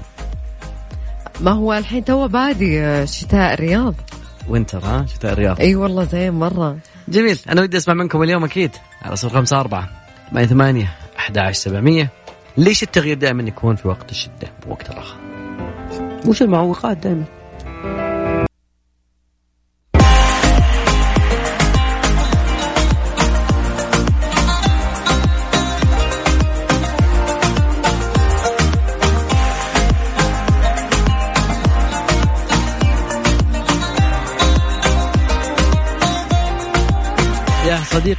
ما 1.42 1.52
هو 1.52 1.74
الحين 1.74 2.06
تو 2.06 2.28
بادي 2.28 3.08
شتاء 3.08 3.54
الرياض. 3.54 3.96
winter 4.48 4.80
ها؟ 4.86 5.06
شتاء 5.06 5.34
الرياض. 5.34 5.60
أي 5.60 5.76
والله 5.76 6.04
زين 6.04 6.34
مرة. 6.34 6.78
جميل. 7.08 7.40
أنا 7.50 7.62
ودي 7.62 7.78
أسمع 7.78 7.94
منكم 7.94 8.24
اليوم 8.24 8.44
أكيد. 8.44 8.72
على 9.02 9.16
صفر 9.16 9.30
خمسة 9.30 9.60
أربعة 9.60 9.90
ثمانية 10.32 10.46
ثمانية 10.46 10.94
أحد 11.20 11.38
سبعمية. 11.58 12.10
ليش 12.58 12.84
التغيير 12.84 13.18
دائما 13.18 13.44
يكون 13.44 13.76
في 13.76 13.88
وقت 13.88 14.12
الشدة 14.12 14.48
وقت 14.68 14.90
الرخاء 14.90 15.18
وش 16.28 16.42
المعوقات 16.42 16.98
دائما؟ 16.98 17.24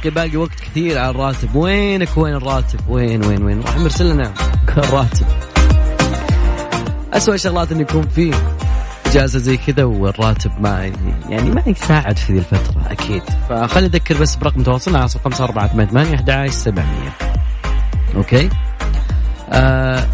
صديقي 0.03 0.15
باقي 0.15 0.37
وقت 0.37 0.59
كثير 0.59 0.97
على 0.97 1.09
الراتب. 1.09 1.55
وينك 1.55 2.17
وين 2.17 2.33
الراتب؟ 2.35 2.79
وين 2.89 3.25
وين 3.25 3.43
وين؟ 3.43 3.61
راح 3.61 3.77
مرسل 3.77 4.09
لنا 4.09 4.33
الراتب. 4.77 5.25
أسوأ 7.13 7.37
شغلات 7.37 7.71
انه 7.71 7.81
يكون 7.81 8.07
في 8.07 8.33
اجازه 9.05 9.39
زي 9.39 9.57
كذا 9.57 9.83
والراتب 9.83 10.51
ما 10.59 10.91
يعني 11.29 11.49
ما 11.51 11.63
يساعد 11.65 12.17
في 12.17 12.33
ذي 12.33 12.39
الفترة 12.39 12.91
أكيد. 12.91 13.23
فخلي 13.49 13.85
أذكر 13.85 14.17
بس 14.17 14.35
برقم 14.35 14.63
تواصلنا 14.63 14.99
على 14.99 15.07
صفر 15.07 15.23
خمسة 15.23 15.43
أربعة 15.43 15.67
ثمانية 15.67 15.89
ثمانية 15.89 16.15
أحد 16.15 16.29
عشر 16.29 16.51
سبعمية. 16.51 17.13
أوكي؟ 18.15 18.49
آه 19.49 20.07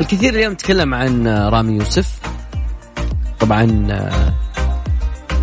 الكثير 0.00 0.34
اليوم 0.34 0.54
تكلم 0.54 0.94
عن 0.94 1.28
رامي 1.28 1.72
يوسف. 1.72 2.27
طبعا 3.40 3.86
آه، 3.90 4.34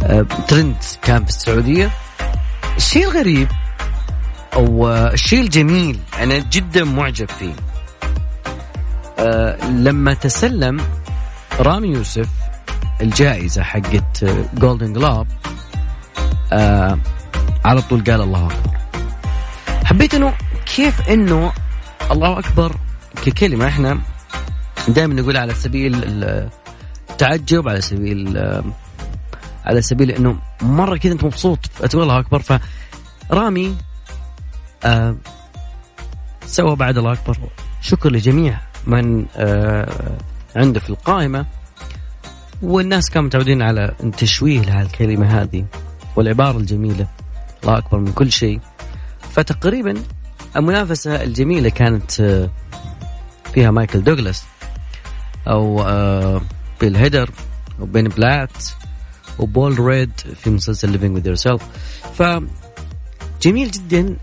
آه، 0.03 0.25
ترند 0.47 0.75
كان 1.01 1.23
في 1.23 1.29
السعودية. 1.29 1.91
الشيء 2.77 3.03
الغريب 3.07 3.47
أو 4.53 4.87
آه، 4.87 5.13
الشيء 5.13 5.41
الجميل 5.41 5.99
أنا 6.19 6.37
جدا 6.37 6.83
معجب 6.83 7.29
فيه. 7.29 7.53
لما 9.69 10.13
تسلم 10.13 10.81
رامي 11.59 11.87
يوسف 11.87 12.29
الجائزة 13.01 13.63
حقت 13.63 14.25
جولدن 14.53 14.93
جلوب 14.93 15.27
على 17.65 17.81
طول 17.89 18.03
قال 18.03 18.21
الله 18.21 18.45
أكبر. 18.45 18.77
حبيت 19.85 20.13
أنه 20.13 20.33
كيف 20.75 21.09
أنه 21.09 21.51
الله 22.11 22.39
أكبر 22.39 22.75
ككلمة 23.25 23.67
إحنا 23.67 23.99
دائما 24.87 25.13
نقول 25.13 25.37
على 25.37 25.53
سبيل 25.53 26.21
تعجب 27.17 27.69
على 27.69 27.81
سبيل 27.81 28.38
على 29.65 29.81
سبيل 29.81 30.12
إنه 30.12 30.38
مرة 30.62 30.98
كذا 30.98 31.13
أنت 31.13 31.24
مبسوط. 31.24 31.60
تقول 31.67 32.03
الله 32.03 32.19
أكبر. 32.19 32.60
فرامي 33.29 33.75
آه 34.86 35.15
سوى 36.45 36.75
بعد 36.75 36.98
الله 36.98 37.13
أكبر. 37.13 37.38
شكر 37.81 38.12
لجميع 38.12 38.60
من 38.88 39.25
آه 39.36 40.17
عنده 40.55 40.79
في 40.79 40.89
القائمة. 40.89 41.45
والناس 42.62 43.10
كانوا 43.10 43.27
متعودين 43.27 43.62
على 43.62 43.93
تشويه 44.17 44.62
لهالكلمه 44.62 45.41
هذه 45.41 45.65
والعبارة 46.15 46.57
الجميلة. 46.57 47.07
الله 47.63 47.77
أكبر 47.77 48.00
من 48.00 48.12
كل 48.13 48.31
شيء. 48.31 48.60
فتقريبا 49.31 49.93
المنافسة 50.55 51.24
الجميلة 51.24 51.69
كانت 51.69 52.19
آه 52.19 52.50
فيها 53.53 53.72
مايكل 53.72 54.03
دوغلاس 54.03 54.45
أو 55.48 55.81
بيل 56.82 56.96
هيدر 56.96 57.29
وبن 57.79 58.07
بلات 58.08 58.65
وبول 59.39 59.79
رد 59.79 60.12
في 60.44 60.50
مسلسل 60.50 60.89
Living 60.89 61.15
with 61.15 61.27
Yourself 61.27 61.63
ف 62.13 62.24
جميل 63.41 63.72
جدا 63.72 64.15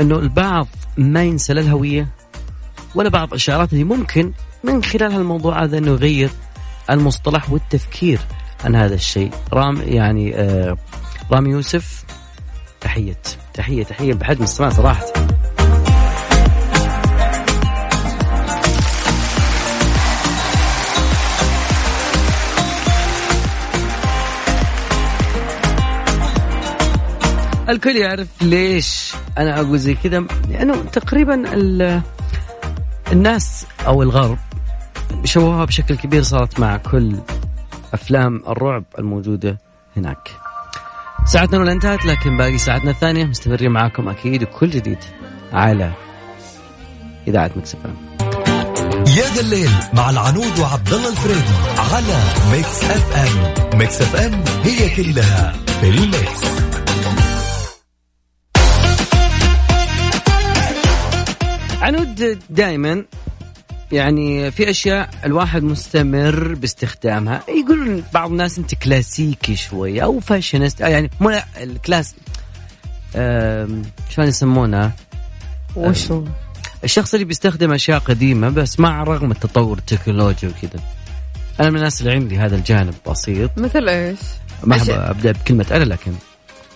إنه 0.00 0.18
البعض 0.18 0.68
ما 0.96 1.22
ينسى 1.22 1.54
لا 1.54 1.60
الهوية 1.60 2.08
ولا 2.94 3.08
بعض 3.08 3.28
الاشارات 3.28 3.72
اللي 3.72 3.84
ممكن 3.84 4.32
من 4.64 4.84
خلال 4.84 5.12
هالموضوع 5.12 5.64
هذا 5.64 5.78
إنه 5.78 5.90
يغير 5.90 6.30
المصطلح 6.90 7.50
والتفكير 7.50 8.20
عن 8.64 8.76
هذا 8.76 8.94
الشيء. 8.94 9.30
رام 9.52 9.82
يعني 9.82 10.36
آه 10.36 10.76
رامي 11.32 11.50
يوسف 11.50 12.04
تحية. 12.80 13.20
تحية 13.54 13.84
تحية. 13.84 14.14
بحجم 14.14 14.44
السماء 14.44 14.70
صراحة 14.70 15.06
الكل 27.68 27.96
يعرف 27.96 28.28
ليش 28.42 29.12
أنا 29.38 29.60
أقول 29.60 29.78
زي 29.78 29.94
كذا 29.94 30.24
لأنه 30.50 30.82
تقريبا 30.92 31.42
الناس 33.12 33.66
أو 33.86 34.02
الغرب 34.02 34.38
شوهوها 35.24 35.64
بشكل 35.64 35.96
كبير 35.96 36.22
صارت 36.22 36.60
مع 36.60 36.76
كل 36.76 37.16
أفلام 37.94 38.42
الرعب 38.48 38.84
الموجودة 38.98 39.58
هناك. 39.96 40.30
ساعتنا 41.26 41.56
الاولى 41.56 41.72
انتهت 41.72 42.06
لكن 42.06 42.36
باقي 42.36 42.58
ساعتنا 42.58 42.90
الثانية 42.90 43.24
مستمرين 43.24 43.70
معاكم 43.70 44.08
أكيد 44.08 44.42
وكل 44.42 44.70
جديد 44.70 44.98
على 45.52 45.92
إذاعة 47.28 47.50
مكس. 47.56 47.74
يا 49.16 49.34
ذا 49.34 49.40
الليل 49.40 49.70
مع 49.92 50.10
العنود 50.10 50.58
وعبد 50.58 50.92
الله 50.92 51.08
الفريدي 51.08 51.54
على 51.78 52.18
ميكس 52.52 52.84
إف 52.84 53.16
إم، 53.16 53.78
ميكس 53.78 54.02
إف 54.02 54.16
إم 54.16 54.44
هي 54.64 54.96
كلها 54.96 55.52
في 55.80 55.88
الميكس. 55.88 56.40
عنود 61.86 62.38
دائما 62.50 63.04
يعني 63.92 64.50
في 64.50 64.70
أشياء 64.70 65.10
الواحد 65.24 65.62
مستمر 65.62 66.54
باستخدامها. 66.54 67.42
يقولون 67.48 68.04
بعض 68.14 68.30
الناس 68.30 68.58
أنت 68.58 68.74
كلاسيكي 68.74 69.56
شوي 69.56 70.02
أو 70.02 70.20
فاشينست 70.20 70.80
يعني 70.80 71.10
مو 71.20 71.42
الكلاس 71.60 72.14
شلون 74.10 74.28
يسمونها 74.28 74.92
وشو؟ 75.76 76.24
الشخص 76.84 77.14
اللي 77.14 77.24
بيستخدم 77.24 77.72
أشياء 77.72 77.98
قديمة 77.98 78.48
بس 78.48 78.80
مع 78.80 79.02
رغم 79.02 79.30
التطور 79.30 79.78
التكنولوجي 79.78 80.46
وكذا. 80.46 80.80
أنا 81.60 81.70
من 81.70 81.76
الناس 81.76 82.00
اللي 82.00 82.12
عندي 82.12 82.38
هذا 82.38 82.56
الجانب 82.56 82.94
بسيط. 83.08 83.50
مثل 83.58 83.88
إيش؟ 83.88 84.18
ما 84.64 85.10
أبدأ 85.10 85.32
بكلمة 85.32 85.66
أنا 85.70 85.84
لكن 85.84 86.12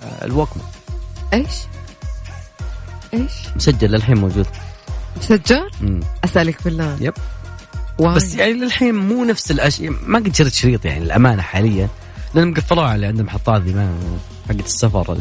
آه، 0.02 0.25
الووكمان 0.25 0.67
إيش؟ 1.33 1.55
إيش؟ 3.14 3.33
مسجل 3.57 3.90
للحين 3.90 4.17
موجود. 4.17 4.47
مسجل؟ 5.17 5.71
أسألك 6.25 6.64
بالله 6.64 6.97
yep. 7.00 7.15
why. 7.99 8.15
بس 8.14 8.35
يعني 8.35 8.52
للحين 8.52 8.95
مو 8.95 9.25
نفس 9.25 9.50
الاشياء 9.50 9.93
ما 10.07 10.19
قد 10.19 10.35
شريت 10.35 10.52
شريط 10.52 10.85
يعني 10.85 11.05
الامانه 11.05 11.43
حاليا. 11.43 11.88
لأن 12.35 12.55
قفلوها 12.55 12.88
على 12.88 13.07
عند 13.07 13.21
محطات 13.21 13.62
ذي 13.62 13.73
ما 13.73 13.99
حقت 14.49 14.67
السفر. 14.67 15.19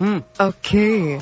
okay. 0.40 1.18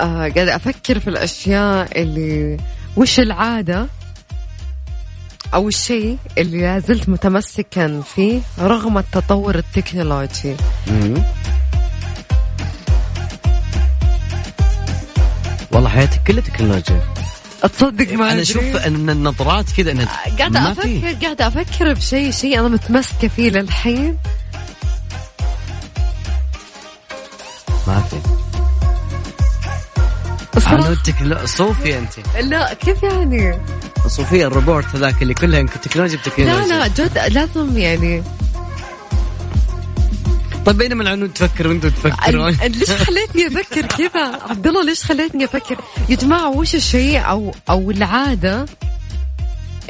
آه 0.00 0.28
قاعد 0.28 0.48
أفكر 0.48 1.00
في 1.00 1.10
الأشياء 1.10 2.02
اللي 2.02 2.56
وش 2.96 3.20
العادة 3.20 3.86
أو 5.54 5.68
الشيء 5.68 6.18
اللي 6.38 6.60
لازلت 6.60 7.08
متمسكا 7.08 8.00
فيه 8.00 8.40
رغم 8.58 8.98
التطور 8.98 9.54
التكنولوجي؟ 9.54 10.56
والله 15.78 15.90
حياتك 15.90 16.22
كلها 16.26 16.40
تكنولوجيا. 16.40 17.02
تصدق 17.62 18.12
ما 18.12 18.32
أنا 18.32 18.42
أشوف 18.42 18.76
أن 18.76 19.10
النظرات 19.10 19.70
كذا 19.76 19.92
انها 19.92 20.08
قاعدة 20.38 20.72
أفكر 20.72 21.12
قاعدة 21.22 21.46
أفكر 21.46 21.92
بشيء 21.92 22.30
شيء 22.30 22.58
أنا 22.58 22.68
متمسكة 22.68 23.28
فيه 23.28 23.50
للحين. 23.50 24.18
ما 27.86 28.02
في 30.60 30.66
عنودتك 30.66 31.22
لا 31.22 31.46
صوفيا 31.46 31.98
أنت. 31.98 32.44
لا 32.44 32.74
كيف 32.74 33.02
يعني؟ 33.02 33.58
صوفيا 34.06 34.46
الروبورت 34.46 34.96
هذاك 34.96 35.22
اللي 35.22 35.34
كلها 35.34 35.62
تكنولوجيا 35.62 36.18
بتكنولوجيا 36.18 36.66
لا 36.66 36.78
لا 36.78 36.86
جد 36.86 37.18
لازم 37.18 37.78
يعني. 37.78 38.22
طيب 40.66 40.78
بينما 40.78 41.02
العنود 41.02 41.32
تفكر 41.32 41.68
وأنتم 41.68 41.88
تفكرون. 41.88 42.50
ليش 42.50 42.90
خليتني 42.90 43.46
أفكر 43.46 43.86
كذا؟ 43.86 44.42
عبد 44.50 44.66
الله 44.66 44.84
ليش 44.84 45.04
خليتني 45.04 45.44
أفكر؟ 45.44 45.76
يا 46.08 46.16
جماعة 46.16 46.48
وش 46.48 46.74
الشيء 46.74 47.20
أو 47.20 47.54
أو 47.70 47.90
العادة 47.90 48.66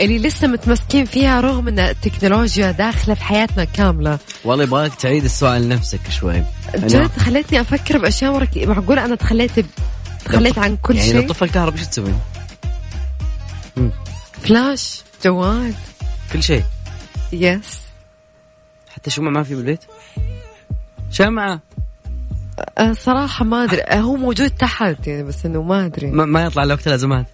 اللي 0.00 0.18
لسه 0.18 0.46
متمسكين 0.46 1.04
فيها 1.04 1.40
رغم 1.40 1.68
أن 1.68 1.78
التكنولوجيا 1.78 2.70
داخلة 2.70 3.14
في 3.14 3.24
حياتنا 3.24 3.64
كاملة؟ 3.64 4.18
والله 4.44 4.64
يبغاك 4.64 4.94
تعيد 4.94 5.24
السؤال 5.24 5.62
لنفسك 5.62 6.00
شوي. 6.10 6.44
جد 6.74 7.10
خليتني 7.18 7.60
أفكر 7.60 7.98
بأشياء 7.98 8.32
مرة 8.32 8.48
معقول 8.56 8.98
أنا 8.98 9.14
تخليت 9.14 9.50
تخليت 10.24 10.58
عن 10.58 10.76
كل 10.76 10.96
يعني 10.96 11.06
شيء؟ 11.08 11.16
يعني 11.16 11.28
طفى 11.28 11.44
الكهرباء 11.44 11.78
إيش 11.78 11.88
تسوي؟ 11.88 12.14
فلاش 14.42 15.02
جوال. 15.24 15.74
كل 16.32 16.42
شيء. 16.42 16.64
يس 17.32 17.80
حتى 18.94 19.10
شو 19.10 19.22
ما 19.22 19.42
في 19.42 19.54
بالبيت؟ 19.54 19.80
شمعة. 21.10 21.60
أه، 22.78 22.92
صراحة 22.92 23.44
ما 23.44 23.64
أدري. 23.64 23.80
أه، 23.80 24.00
هو 24.00 24.16
موجود 24.16 24.50
تحت 24.50 25.06
يعني 25.06 25.22
بس 25.22 25.46
إنه 25.46 25.62
ما 25.62 25.86
أدري. 25.86 26.10
ما, 26.10 26.24
ما 26.24 26.44
يطلع 26.44 26.64
لوقت 26.64 26.86
الأزمات 26.86 27.26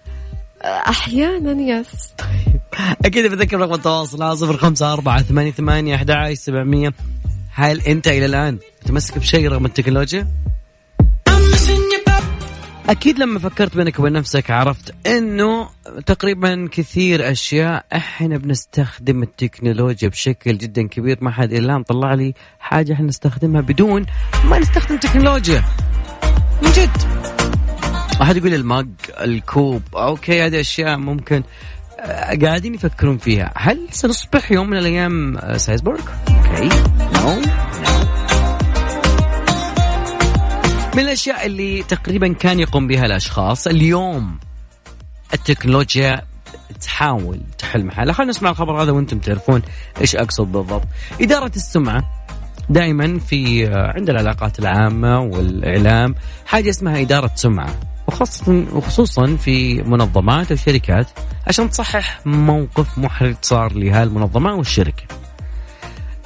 أه، 0.63 0.67
أحيانا 0.67 1.53
يس 1.53 2.13
طيب. 2.19 2.61
أكيد 3.07 3.27
بذكر 3.27 3.59
رقم 3.61 3.75
التواصل 3.75 4.39
صفر 4.39 4.57
خمسة 4.57 4.93
أربعة 4.93 5.23
ثمانية 5.23 5.51
ثمانية 5.51 5.95
أحد 5.95 6.11
عشر 6.11 6.35
سبعمية. 6.35 6.93
هل 7.51 7.81
أنت 7.81 8.09
إلى 8.09 8.27
الآن 8.27 8.59
متمسك 8.83 9.19
بشيء 9.19 9.49
رغم 9.49 9.67
التكنولوجيا؟ 9.67 10.29
أكيد 12.89 13.19
لما 13.19 13.39
فكرت 13.39 13.77
بينك 13.77 13.99
وبين 13.99 14.13
نفسك 14.13 14.51
عرفت 14.51 14.95
إنه 15.07 15.69
تقريبا 16.07 16.69
كثير 16.73 17.31
أشياء 17.31 17.85
إحنا 17.93 18.39
بنستخدم 18.39 19.23
التكنولوجيا 19.23 20.09
بشكل 20.09 20.59
جدا 20.59 20.89
كبير. 20.89 21.19
ما 21.21 21.31
حد 21.31 21.53
الان 21.53 21.83
طلع 21.83 22.15
لي 22.15 22.35
حاجة 22.61 22.93
إحنا 22.93 23.07
نستخدمها 23.07 23.61
بدون 23.61 24.07
ما 24.45 24.59
نستخدم 24.59 24.97
تكنولوجيا. 24.97 25.65
من 26.63 26.71
جد. 26.71 26.91
احد 28.23 28.37
يقول 28.37 28.55
ال 28.55 28.63
mug 28.63 28.89
الكوب. 29.21 29.83
okay 29.95 30.47
هذه 30.47 30.61
أشياء 30.61 30.97
ممكن 30.97 31.43
آه، 32.01 32.39
قاعدين 32.45 32.75
يفكرون 32.75 33.19
فيها. 33.19 33.53
هل 33.57 33.89
سنصبح 33.91 34.53
يوم 34.53 34.71
من 34.71 34.77
الأيام 34.77 35.37
آه، 35.37 35.57
cyborg 35.57 36.01
okay. 36.29 36.69
no 37.15 37.43
من 40.95 41.01
الأشياء 41.01 41.47
اللي 41.47 41.83
تقريبا 41.83 42.33
كان 42.33 42.61
يقوم 42.61 42.87
بها 42.87 43.05
الأشخاص 43.05 43.67
اليوم. 43.67 44.39
التكنولوجيا 45.35 46.23
تحاول 46.81 47.41
تحل 47.59 47.85
محلها. 47.85 48.15
خلينا 48.15 48.31
نسمع 48.31 48.51
الخبر 48.51 48.83
هذا 48.83 48.93
وأنتم 48.93 49.19
تعرفون 49.19 49.63
إيش 50.01 50.17
أقصد 50.17 50.53
بالضبط. 50.53 50.87
إدارة 51.21 51.53
السمعة 51.57 52.27
دائما 52.71 53.19
في 53.19 53.67
عند 53.75 54.11
العلاقات 54.11 54.59
العامة 54.59 55.21
والإعلام 55.21 56.15
حاجة 56.47 56.71
اسمها 56.71 57.01
إدارة 57.01 57.31
سمعة. 57.35 57.81
وخصوصا 58.73 59.37
في 59.37 59.83
منظمات 59.83 60.51
أو 60.51 60.57
شركات 60.57 61.07
عشان 61.47 61.71
تصحح 61.71 62.21
موقف 62.27 62.99
محرج 62.99 63.37
صار 63.43 63.73
لهالمنظمة 63.73 64.55
والشركة. 64.55 65.05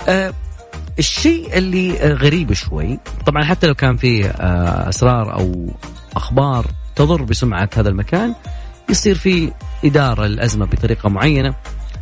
أه 0.08 0.32
الشيء 0.98 1.58
اللي 1.58 1.98
غريب 1.98 2.52
شوي. 2.52 2.98
طبعا 3.26 3.44
حتى 3.44 3.66
لو 3.66 3.74
كان 3.74 3.96
في 3.96 4.26
آه، 4.26 4.88
أسرار 4.88 5.34
أو 5.34 5.68
أخبار 6.16 6.66
تضر 6.96 7.22
بسمعة 7.22 7.68
هذا 7.76 7.88
المكان 7.88 8.34
يصير 8.90 9.14
في 9.14 9.52
إدارة 9.84 10.26
للأزمة 10.26 10.66
بطريقة 10.66 11.08
معينة 11.08 11.54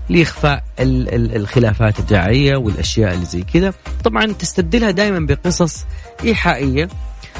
لإخفاء 0.08 0.64
الخلافات 0.78 1.98
الدعائيه 1.98 2.56
والأشياء 2.56 3.14
اللي 3.14 3.24
زي 3.24 3.42
كذا. 3.42 3.72
طبعا 4.04 4.26
تستبدلها 4.26 4.90
دائما 4.90 5.26
بقصص 5.26 5.86
إيحائية 6.24 6.88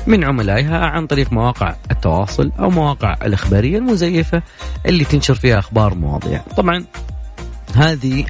من 0.06 0.24
عملائها 0.24 0.78
عن 0.78 1.06
طريق 1.06 1.32
مواقع 1.32 1.74
التواصل 1.90 2.52
أو 2.58 2.70
مواقع 2.70 3.16
الإخبارية 3.22 3.78
المزيفة 3.78 4.42
اللي 4.86 5.04
تنشر 5.04 5.34
فيها 5.34 5.58
أخبار 5.58 5.94
مواضيع. 5.94 6.40
طبعا 6.56 6.84
هذه 7.74 8.24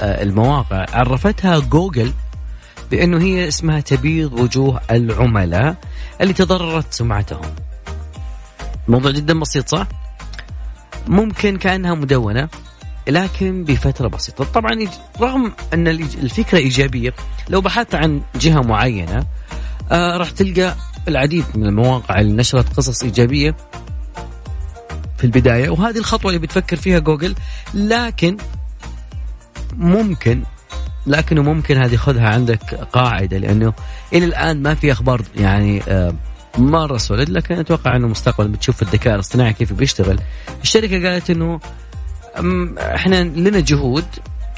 آه، 0.00 0.22
المواقع 0.22 0.86
عرفتها 0.92 1.58
جوجل 1.58 2.12
بأنه 2.92 3.20
هي 3.22 3.48
اسمها 3.48 3.80
تبيض 3.80 4.32
وجوه 4.32 4.80
العملاء 4.90 5.76
اللي 6.20 6.32
تضررت 6.32 6.92
سمعتهم. 6.92 7.54
الموضوع 8.86 9.10
جدا 9.10 9.40
بسيط 9.40 9.68
صح؟ 9.68 9.86
ممكن 11.08 11.56
كأنها 11.56 11.94
مدونة 11.94 12.48
لكن 13.08 13.64
بفترة 13.64 14.08
بسيطة. 14.08 14.44
طبعا 14.44 14.88
رغم 15.20 15.52
أن 15.74 15.88
الفكرة 15.88 16.58
إيجابية 16.58 17.14
لو 17.48 17.60
بحثت 17.60 17.94
عن 17.94 18.20
جهة 18.34 18.60
معينة 18.60 19.26
آه 19.90 20.16
راح 20.16 20.30
تلقى 20.30 20.74
العديد 21.08 21.44
من 21.54 21.66
المواقع 21.66 22.20
اللي 22.20 22.32
نشرت 22.32 22.76
قصص 22.76 23.02
إيجابية 23.02 23.56
في 25.18 25.24
البداية. 25.24 25.70
وهذه 25.70 25.98
الخطوة 25.98 26.30
اللي 26.30 26.46
بتفكر 26.46 26.76
فيها 26.76 26.98
جوجل 26.98 27.34
لكن 27.74 28.36
ممكن 29.76 30.42
لكنه 31.06 31.42
ممكن 31.42 31.82
هذه 31.82 31.96
خذها 31.96 32.28
عندك 32.28 32.74
قاعدة 32.74 33.38
لأنه 33.38 33.72
إلى 34.12 34.24
الآن 34.24 34.62
ما 34.62 34.74
في 34.74 34.92
أخبار 34.92 35.22
يعني 35.36 35.82
آه، 35.88 36.14
مره 36.58 36.96
solid 36.96 37.28
لكن 37.28 37.58
أتوقع 37.58 37.96
إنه 37.96 38.08
مستقبل 38.08 38.48
بتشوف 38.48 38.82
الذكاء 38.82 39.14
الاصطناعي 39.14 39.52
كيف 39.52 39.72
بيشتغل 39.72 40.18
الشركة 40.62 41.08
قالت 41.08 41.30
إنه 41.30 41.60
إحنا 42.78 43.24
لنا 43.24 43.60
جهود 43.60 44.04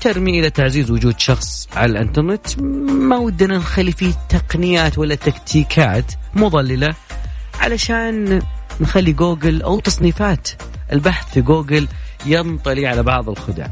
ترمي 0.01 0.41
إلى 0.41 0.51
تعزيز 0.51 0.91
وجود 0.91 1.19
شخص 1.21 1.69
على 1.77 1.93
الإنترنت 1.93 2.59
ما 2.61 3.17
ودنا 3.17 3.57
نخلي 3.57 3.93
فيه 3.93 4.13
تقنيات 4.29 4.99
ولا 4.99 5.15
تكتيكات 5.15 6.13
مضللة 6.35 6.95
علشان 7.61 8.43
نخلي 8.81 9.13
جوجل 9.13 9.63
أو 9.63 9.81
تصنيفات 9.81 10.49
البحث 10.93 11.33
في 11.35 11.41
جوجل 11.41 11.89
ينطلي 12.27 12.87
على 12.87 13.03
بعض 13.03 13.29
الخدع. 13.29 13.67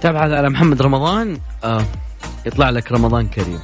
تبحث 0.00 0.30
على 0.30 0.50
محمد 0.50 0.82
رمضان؟ 0.82 1.38
آه. 1.64 1.84
يطلع 2.46 2.70
لك 2.70 2.92
رمضان 2.92 3.28
كريم. 3.28 3.60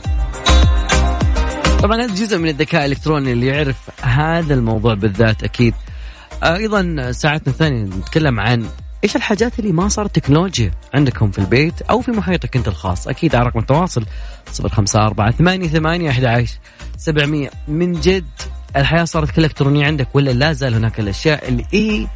طبعا 1.83 1.97
هذا 2.03 2.15
جزء 2.15 2.39
من 2.39 2.49
الذكاء 2.49 2.85
الإلكتروني 2.85 3.33
اللي 3.33 3.47
يعرف 3.47 3.77
هذا 4.03 4.55
الموضوع 4.55 4.95
بالذات 4.95 5.43
أكيد. 5.43 5.75
آه 6.43 6.57
أيضا 6.57 7.13
ساعتنا 7.13 7.53
الثانية 7.53 7.85
نتكلم 7.85 8.41
عن 8.41 8.67
إيش 9.05 9.17
الحاجات 9.17 9.59
اللي 9.59 9.73
ما 9.73 9.89
صارت 9.89 10.15
تكنولوجيا 10.15 10.71
عندكم 10.95 11.31
في 11.31 11.39
البيت 11.39 11.83
أو 11.83 12.01
في 12.01 12.11
محيطك 12.11 12.57
أنت 12.57 12.69
الخاص. 12.69 13.09
أكيد 13.09 13.35
على 13.35 13.47
رقم 13.47 13.59
التواصل 13.59 14.05
054 14.61 15.33
88 15.33 16.09
11 16.09 16.59
700 16.97 17.51
من 17.69 17.93
جد 17.93 18.25
الحياة 18.77 19.05
صارت 19.05 19.31
كلها 19.31 19.47
إلكترونية 19.47 19.87
عندك 19.87 20.09
ولا 20.15 20.31
لا 20.31 20.53
زال 20.53 20.75
هناك 20.75 21.01
الأشياء 21.01 21.49
اللي 21.49 21.65
إيه 21.73 22.07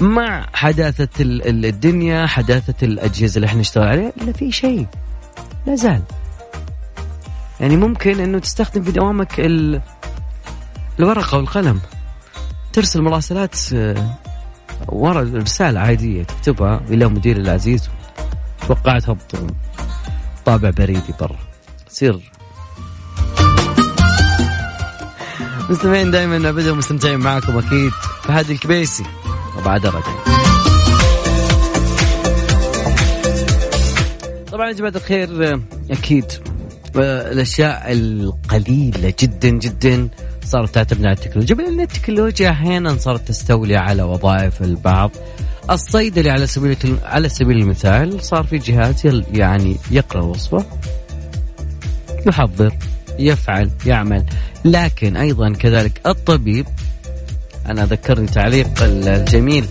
مع 0.00 0.46
حداثة 0.52 1.08
الدنيا 1.20 2.26
حداثة 2.26 2.74
الأجهزة 2.86 3.36
اللي 3.36 3.46
إحنا 3.46 3.60
نشتغل 3.60 3.88
عليها 3.88 4.12
الا 4.22 4.32
في 4.32 4.52
شيء. 4.52 4.86
لا 5.66 5.74
زال. 5.74 6.02
يعني 7.60 7.76
ممكن 7.76 8.20
إنه 8.20 8.38
تستخدم 8.38 8.82
في 8.82 8.92
دوامك 8.92 9.40
الورقة 10.98 11.36
والقلم. 11.36 11.80
ترسل 12.72 13.02
مراسلات 13.02 13.56
آه، 13.74 14.14
ورا 14.88 15.22
رسالة 15.22 15.80
عادية 15.80 16.22
تكتبها 16.22 16.80
إلى 16.88 17.06
مدير 17.08 17.36
العزيز 17.36 17.88
توقعت 18.68 19.02
تحط 19.02 19.36
طابع 20.44 20.70
بريدي 20.70 21.14
برا. 21.20 21.38
تصير. 21.88 22.32
مستمعين 25.70 26.10
دائما 26.10 26.48
ابدا 26.48 26.72
مستمتعين 26.72 27.18
معكم 27.18 27.58
أكيد. 27.58 27.92
فهد 28.22 28.50
الكبيسي. 28.50 29.04
وبعد 29.58 29.86
رجع 29.86 30.14
طبعا 34.52 34.68
يا 34.68 34.72
جماعة 34.72 34.92
الخير 34.96 35.60
أكيد 35.90 36.24
الأشياء 36.96 37.92
القليلة 37.92 39.14
جدا 39.20 39.48
جدا 39.48 40.08
صارت 40.44 40.74
تعتمد 40.74 41.06
على 41.06 41.12
التكنولوجيا. 41.12 41.54
بل 41.56 41.64
إن 41.64 41.80
التكنولوجيا 41.80 42.50
أحيانا 42.50 42.96
صارت 42.98 43.28
تستولي 43.28 43.76
على 43.76 44.02
وظائف 44.02 44.62
البعض. 44.62 45.10
الصيدلي 45.70 46.30
على 46.30 46.46
سبيل 46.46 46.76
على 47.04 47.28
سبيل 47.28 47.56
المثال 47.56 48.24
صار 48.24 48.44
في 48.44 48.58
جهاز 48.58 49.24
يعني 49.32 49.76
يقرأ 49.90 50.20
الوصفه 50.20 50.66
يحضر 52.26 52.72
يفعل 53.18 53.70
يعمل. 53.86 54.24
لكن 54.64 55.16
أيضا 55.16 55.52
كذلك 55.52 56.00
الطبيب 56.06 56.66
أنا 57.68 57.86
ذكرني 57.86 58.26
تعليق 58.26 58.68
الجميل. 58.82 59.66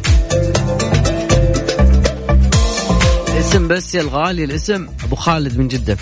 اسم 3.40 3.68
بس 3.68 3.96
يا 3.96 4.02
الغالي 4.02 4.44
الاسم 4.44 4.88
أبو 5.04 5.16
خالد 5.16 5.58
من 5.58 5.68
جدة. 5.68 5.98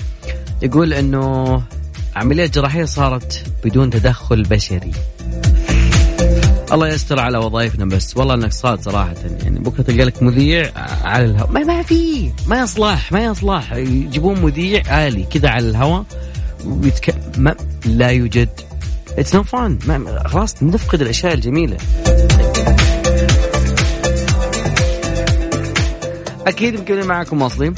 يقول 0.62 0.94
إنه 0.94 1.62
عمليات 2.16 2.56
جراحية 2.56 2.86
صارت 2.86 3.44
بدون 3.64 3.90
تدخل 3.90 4.44
بشري. 4.44 4.92
الله 6.72 6.88
يستر 6.88 7.20
على 7.20 7.38
وظائفنا 7.38 7.86
بس 7.86 8.18
والله 8.18 8.34
إنك 8.34 8.54
صاد 8.54 8.82
صراحة. 8.82 9.16
يعني 9.44 9.60
بكرة 9.60 9.84
تلقى 9.84 10.04
لك 10.04 10.24
مذيع 10.24 10.72
على 11.04 11.26
الهواء 11.26 11.52
ما, 11.52 11.64
ما 11.64 11.82
في 11.82 12.32
ما 12.48 12.60
يصلح 12.60 13.12
ما 13.12 13.26
يصلح. 13.26 13.74
يجيبون 13.74 14.42
مذيع 14.42 15.08
الي 15.08 15.24
كذا 15.24 15.50
على 15.50 15.70
الهواء 15.70 16.04
ويتك... 16.66 17.16
ما 17.38 17.56
لا 17.86 18.08
يوجد 18.08 18.50
it's 19.18 19.36
no 19.36 19.44
fun 19.44 19.80
خلاص 20.26 20.63
نفقد 20.63 21.02
الأشياء 21.02 21.34
الجميلة. 21.34 21.78
أكيد 26.47 26.80
مكملين 26.80 27.06
معكم 27.06 27.41
واصلين 27.41 27.76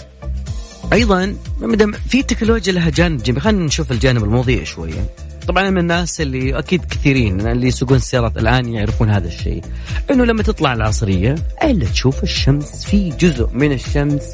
أيضا 0.93 1.35
مدام 1.59 1.91
في 1.91 2.23
تكنولوجيا 2.23 2.73
لها 2.73 2.89
جانب 2.89 3.23
جميل 3.23 3.41
خلينا 3.41 3.65
نشوف 3.65 3.91
الجانب 3.91 4.23
المضيء 4.23 4.63
شوية. 4.63 5.09
طبعا 5.47 5.69
من 5.69 5.77
الناس 5.77 6.21
اللي 6.21 6.59
أكيد 6.59 6.85
كثيرين 6.85 7.47
اللي 7.47 7.67
يسوقون 7.67 7.97
السيارات 7.97 8.37
الآن 8.37 8.73
يعرفون 8.73 9.09
هذا 9.09 9.27
الشيء. 9.27 9.63
إنه 10.11 10.25
لما 10.25 10.43
تطلع 10.43 10.73
العصرية 10.73 11.35
إلا 11.63 11.85
تشوف 11.85 12.23
الشمس 12.23 12.85
في 12.85 13.09
جزء 13.09 13.49
من 13.53 13.71
الشمس. 13.71 14.33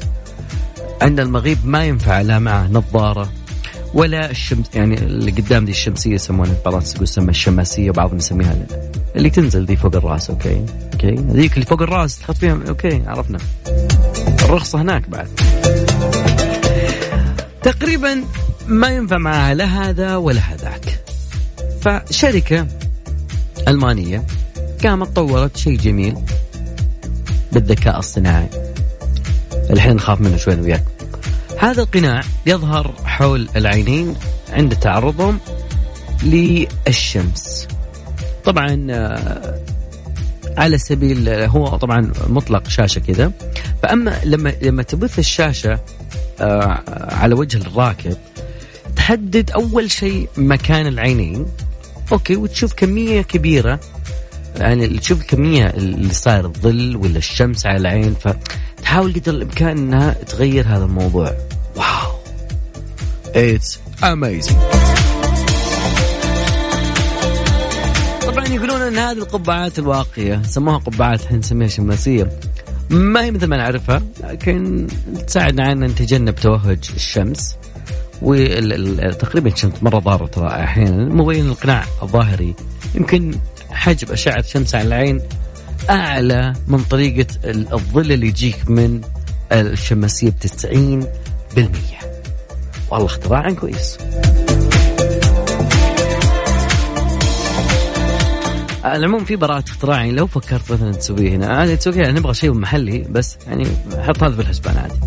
عند 1.02 1.20
المغيب 1.20 1.58
ما 1.64 1.84
ينفع 1.84 2.20
لا 2.20 2.38
معه 2.38 2.68
نظارة. 2.68 3.32
ولا 3.94 4.30
الشمس 4.30 4.66
يعني 4.74 4.94
اللي 4.94 5.30
قدام 5.30 5.64
دي 5.64 5.70
الشمسية 5.70 6.14
يسمونها 6.14 6.54
يقول 6.66 6.82
تسمى 6.82 7.30
الشماسيه 7.30 7.90
وبعضهم 7.90 8.16
يسميها 8.16 8.56
اللي 9.16 9.30
تنزل 9.30 9.66
دي 9.66 9.76
فوق 9.76 9.96
الرأس 9.96 10.30
okay? 10.30 10.64
okay? 10.92 11.14
هذيك 11.14 11.54
اللي 11.54 11.64
فوق 11.64 11.82
الرأس 11.82 12.18
تحط 12.18 12.36
فيها 12.36 12.58
okay 12.68 13.02
عرفنا. 13.06 13.38
الرخصة 14.44 14.82
هناك 14.82 15.08
بعد. 15.08 15.28
تقريبا 17.62 18.24
ما 18.66 18.88
ينفع 18.88 19.18
معها 19.18 19.54
لا 19.54 19.64
هذا 19.64 20.16
ولا 20.16 20.40
هذاك. 20.40 21.04
فشركة 21.80 22.66
ألمانية 23.68 24.24
قامت 24.84 25.16
طورت 25.16 25.56
شيء 25.56 25.78
جميل 25.78 26.14
بالذكاء 27.52 27.98
الصناعي. 27.98 28.48
الحين 29.70 29.96
نخاف 29.96 30.20
منه 30.20 30.36
شوي 30.36 30.54
وياك. 30.54 30.91
هذا 31.62 31.82
القناع 31.82 32.20
يظهر 32.46 32.94
حول 33.04 33.48
العينين 33.56 34.14
عند 34.50 34.76
تعرضهم 34.76 35.38
للشمس. 36.22 37.68
طبعا 38.44 38.86
آه، 38.90 39.58
على 40.56 40.78
سبيل 40.78 41.28
هو 41.28 41.76
طبعا 41.76 42.12
مطلق 42.28 42.68
شاشة 42.68 42.98
كذا. 42.98 43.32
فأما 43.82 44.20
لما 44.24 44.52
لما 44.62 44.82
تبث 44.82 45.18
الشاشة 45.18 45.80
آه، 46.40 46.82
على 47.14 47.34
وجه 47.34 47.56
الراكب 47.56 48.16
تحدد 48.96 49.50
أول 49.50 49.90
شيء 49.90 50.28
مكان 50.36 50.86
العينين. 50.86 51.46
أوكي 52.12 52.36
وتشوف 52.36 52.72
كمية 52.72 53.22
كبيرة. 53.22 53.80
يعني 54.56 54.88
تشوف 54.88 55.20
الكميه 55.20 55.66
اللي 55.66 56.12
صاير 56.12 56.44
الظل 56.44 56.96
ولا 56.96 57.18
الشمس 57.18 57.66
على 57.66 57.76
العين 57.76 58.14
فتحاول 58.14 59.14
قدر 59.14 59.32
الإمكان 59.32 59.78
إنها 59.78 60.12
تغير 60.12 60.66
هذا 60.68 60.84
الموضوع. 60.84 61.51
it's 63.34 63.80
amazing 64.04 64.56
طبعا 68.26 68.46
يقولون 68.46 68.80
إن 68.80 68.98
هذه 68.98 69.18
القبعات 69.18 69.78
الواقية 69.78 70.42
سموها 70.42 70.78
قبعات 70.78 71.22
الحين 71.22 71.38
نسميها 71.38 71.68
شماسية. 71.68 72.38
ما 72.90 73.24
هي 73.24 73.30
مثل 73.30 73.46
ما 73.46 73.56
نعرفها 73.56 74.02
لكن 74.20 74.86
تساعدنا 75.26 75.72
ان 75.72 75.80
نتجنب 75.80 76.34
توهج 76.34 76.78
الشمس. 76.94 77.56
وتقريبا 78.22 79.50
الشمس 79.52 79.82
مرة 79.82 79.98
ضارة 79.98 80.26
ترى 80.26 80.48
أحيانا. 80.48 81.14
مبين 81.14 81.46
القناع 81.46 81.84
الظاهري. 82.02 82.54
يمكن 82.94 83.34
حجب 83.70 84.10
أشعة 84.10 84.38
الشمس 84.38 84.74
على 84.74 84.88
العين 84.88 85.20
أعلى 85.90 86.52
من 86.66 86.78
طريقة 86.82 87.26
الظل 87.44 88.12
اللي 88.12 88.26
يجيك 88.26 88.70
من 88.70 89.00
الشماسية 89.52 90.30
ب 90.30 90.34
90% 90.38 92.01
والله 92.92 93.06
اختراع 93.06 93.50
كويس. 93.50 93.98
العموم 98.84 99.24
في 99.24 99.36
براءة 99.36 99.64
اختراع 99.68 99.96
يعني 99.96 100.12
لو 100.12 100.26
فكرت 100.26 100.72
مثلا 100.72 100.92
تسويه 100.92 101.30
هنا 101.30 101.46
عادي 101.46 101.76
تسويه 101.76 101.96
يعني 101.96 102.12
نبغى 102.12 102.34
شيء 102.34 102.52
محلي 102.52 102.98
بس 102.98 103.36
يعني 103.46 103.66
حط 103.98 104.22
هذا 104.22 104.34
في 104.34 104.40
الحسبان 104.40 104.76
عادي. 104.76 105.00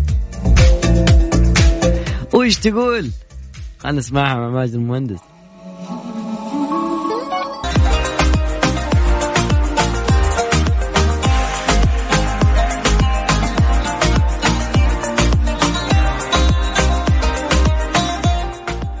وش 2.34 2.56
تقول؟ 2.56 3.10
خلنا 3.78 3.98
نسمعها 3.98 4.34
مع 4.34 4.48
ماجد 4.48 4.74
المهندس. 4.74 5.20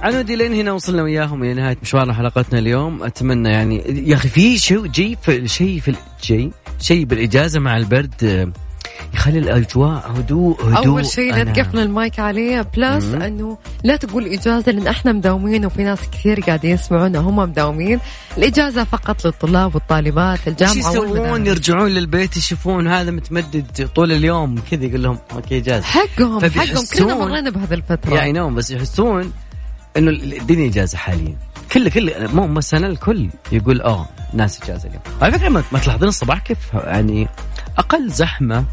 عنودي 0.06 0.36
لين 0.36 0.54
هنا 0.54 0.72
وصلنا 0.72 1.02
وياهم 1.02 1.42
إلى 1.42 1.54
نهاية 1.54 1.76
مشوارنا 1.82 2.14
حلقتنا 2.14 2.58
اليوم. 2.58 3.02
أتمنى 3.02 3.48
يعني 3.48 3.82
يا 4.06 4.14
أخي 4.14 4.28
في 4.28 4.58
شيء 4.58 4.86
جي 4.86 5.18
في 5.22 5.48
شيء 5.48 5.80
في 5.80 5.94
شيء 6.22 6.50
شيء 6.80 7.04
بالإجازة 7.04 7.60
مع 7.60 7.76
البرد 7.76 8.52
يخلي 9.14 9.38
الأجواء 9.38 10.12
هدوء 10.16 10.62
هدوء. 10.62 10.86
أول 10.86 11.06
شيء 11.06 11.34
لا 11.34 11.44
تقفل 11.44 11.78
المايك 11.78 12.18
عليه 12.18 12.62
plus. 12.76 13.04
إنه 13.04 13.58
لا 13.84 13.96
تقول 13.96 14.26
إجازة 14.26 14.72
لأن 14.72 14.86
إحنا 14.86 15.12
مداومين 15.12 15.66
وفي 15.66 15.84
ناس 15.84 15.98
كثير 16.12 16.40
قاعدين 16.40 16.70
يسمعونا 16.70 17.18
هم 17.18 17.36
مداومين. 17.36 18.00
الإجازة 18.38 18.84
فقط 18.84 19.26
للطلاب 19.26 19.74
والطالبات 19.74 20.48
الجامعة 20.48 20.74
يسوون؟ 20.74 21.46
يرجعون 21.46 21.90
للبيت 21.90 22.36
يشوفون 22.36 22.88
هذا 22.88 23.10
متمدد 23.10 23.88
طول 23.94 24.12
اليوم 24.12 24.58
كذا 24.70 24.84
يقول 24.84 25.02
لهم 25.02 25.18
okay 25.32 25.60
جاز 25.60 25.82
حقهم 25.82 26.40
حقهم. 26.40 26.84
كلنا 26.94 27.14
مرينا 27.14 27.50
بهذه 27.50 27.74
الفترة. 27.74 28.14
يعني 28.14 28.32
نوم 28.32 28.54
بس 28.54 28.70
يحسون 28.70 29.32
إنه 29.96 30.10
الدنيا 30.10 30.68
إجازة 30.68 30.98
حاليا. 30.98 31.36
كل 31.72 31.90
كل 31.90 32.28
مو 32.34 32.46
مو 32.46 32.58
السنة 32.58 32.86
الكل 32.86 33.30
يقول 33.52 33.82
آه 33.82 34.06
ناس 34.32 34.62
إجازة 34.62 34.88
اليوم. 34.88 35.02
على 35.22 35.32
فكرة 35.32 35.48
ما 35.48 35.62
ما 35.72 35.78
تلاحظين 35.78 36.08
الصباح 36.08 36.38
كيف 36.38 36.58
يعني 36.74 37.28
أقل 37.78 38.10
زحمة 38.10 38.64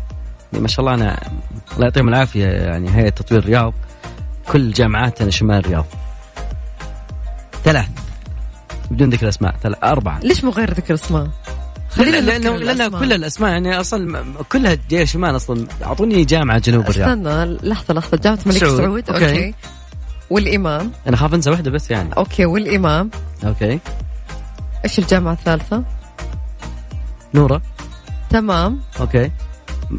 يعني 0.51 0.61
ما 0.61 0.67
شاء 0.67 0.79
الله 0.79 0.93
أنا 0.93 1.19
الله 1.73 1.83
يعطيهم 1.85 2.09
العافية 2.09 2.47
يعني 2.47 2.95
هيئة 2.95 3.09
تطوير 3.09 3.41
الرياض 3.41 3.73
كل 4.47 4.71
جامعاتنا 4.71 5.29
شمال 5.29 5.57
الرياض. 5.59 5.85
ثلاث. 7.63 7.87
بدون 8.91 9.09
ذكر 9.09 9.29
اسماء 9.29 9.55
ثلاث 9.63 9.77
أربعة. 9.83 10.19
ليش 10.19 10.43
مو 10.43 10.51
غير 10.51 10.73
ذكر 10.73 10.93
اسماء؟ 10.93 11.27
خلينا 11.89 12.17
لأنه 12.17 12.55
الأسماء. 12.55 12.99
كل 13.01 13.13
الأسماء 13.13 13.51
يعني 13.51 13.79
أصلا 13.79 14.23
كلها 14.49 14.77
جاية 14.89 15.05
شمال 15.05 15.35
أصلا. 15.35 15.67
أعطوني 15.83 16.25
جامعة 16.25 16.59
جنوب 16.59 16.89
الرياض. 16.89 17.09
استنى 17.09 17.69
لحظة 17.69 17.93
لحظة. 17.93 18.17
جامعة 18.17 18.39
الملك 18.45 18.57
سعود. 18.57 18.77
سعود. 18.77 19.09
okay. 19.09 19.53
okay 20.33 20.49
والإمام. 20.49 20.91
أنا 21.07 21.17
خاف 21.17 21.33
أنسى 21.33 21.49
واحدة 21.49 21.71
بس 21.71 21.91
يعني. 21.91 22.13
okay 22.17 22.45
والإمام. 22.45 23.11
okay. 23.45 23.79
إيش 24.85 24.99
الجامعة 24.99 25.33
الثالثة؟ 25.33 25.83
نورة. 27.33 27.61
تمام. 28.29 28.81
okay. 28.99 29.31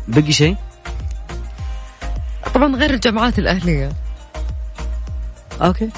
بقي 0.08 0.32
شيء؟ 0.32 0.56
طبعا 2.54 2.76
غير 2.76 2.90
الجامعات 2.90 3.38
الأهلية. 3.38 3.92
أوكي. 5.62 5.88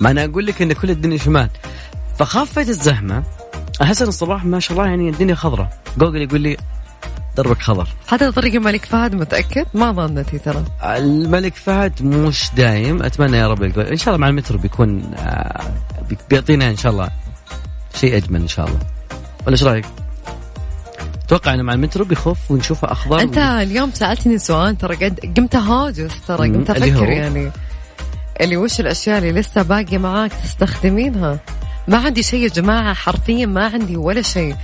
ما 0.00 0.10
أنا 0.10 0.24
أقول 0.24 0.46
لك 0.46 0.62
إن 0.62 0.72
كل 0.72 0.90
الدنيا 0.90 1.18
شمال. 1.18 1.50
فخفت 2.18 2.68
الزحمة. 2.68 3.22
أحس 3.82 4.02
إن 4.02 4.08
الصباح 4.08 4.44
ما 4.44 4.60
شاء 4.60 4.78
الله 4.78 4.88
يعني 4.90 5.08
الدنيا 5.08 5.34
خضراء. 5.34 5.70
جوجل 5.98 6.22
يقول 6.22 6.40
لي 6.40 6.56
دربك 7.36 7.62
خضر 7.62 7.88
هذا 8.08 8.30
طريق 8.30 8.54
الملك 8.54 8.84
فهد 8.84 9.14
متأكد؟ 9.14 9.66
ما 9.74 9.92
ظنتي 9.92 10.38
ترى. 10.38 10.64
الملك 10.84 11.54
فهد 11.54 12.02
مش 12.02 12.50
دايم. 12.56 13.02
أتمنى 13.02 13.36
يا 13.36 13.48
رب 13.48 13.62
إن 13.62 13.96
شاء 13.96 14.08
الله 14.14 14.18
مع 14.18 14.28
المترو 14.28 14.58
بيكون 14.58 15.14
آه، 15.18 15.60
بي- 16.08 16.18
بيعطينا 16.30 16.70
إن 16.70 16.76
شاء 16.76 16.92
الله 16.92 17.10
شيء 17.94 18.16
أجمل 18.16 18.40
إن 18.40 18.48
شاء 18.48 18.66
الله. 18.66 18.78
ولا 19.46 19.52
إيش 19.52 19.62
رأيك؟ 19.64 19.84
أتوقع 21.24 21.54
إنه 21.54 21.62
مع 21.62 21.72
المترو 21.72 22.04
بيخف 22.04 22.50
ونشوفه 22.50 22.92
أخضر 22.92 23.20
أنت 23.20 23.38
اليوم 23.38 23.90
سألتني 23.94 24.38
سؤال 24.38 24.78
ترى 24.78 24.96
قد 24.96 25.20
قمت 25.36 25.56
هاجس 25.56 26.12
ترى 26.28 26.48
قمت؟ 26.48 26.70
أفكر 26.70 27.08
يعني. 27.08 27.50
اللي 28.40 28.56
وش 28.56 28.80
الأشياء 28.80 29.18
اللي 29.18 29.32
لسه 29.32 29.62
باقية 29.62 29.98
معاك 29.98 30.32
تستخدمينها؟ 30.32 31.38
ما 31.88 31.98
عندي 31.98 32.22
شيء 32.22 32.42
يا 32.42 32.48
جماعة 32.48 32.94
حرفيا 32.94 33.46
ما 33.46 33.64
عندي 33.64 33.96
ولا 33.96 34.22
شيء. 34.22 34.56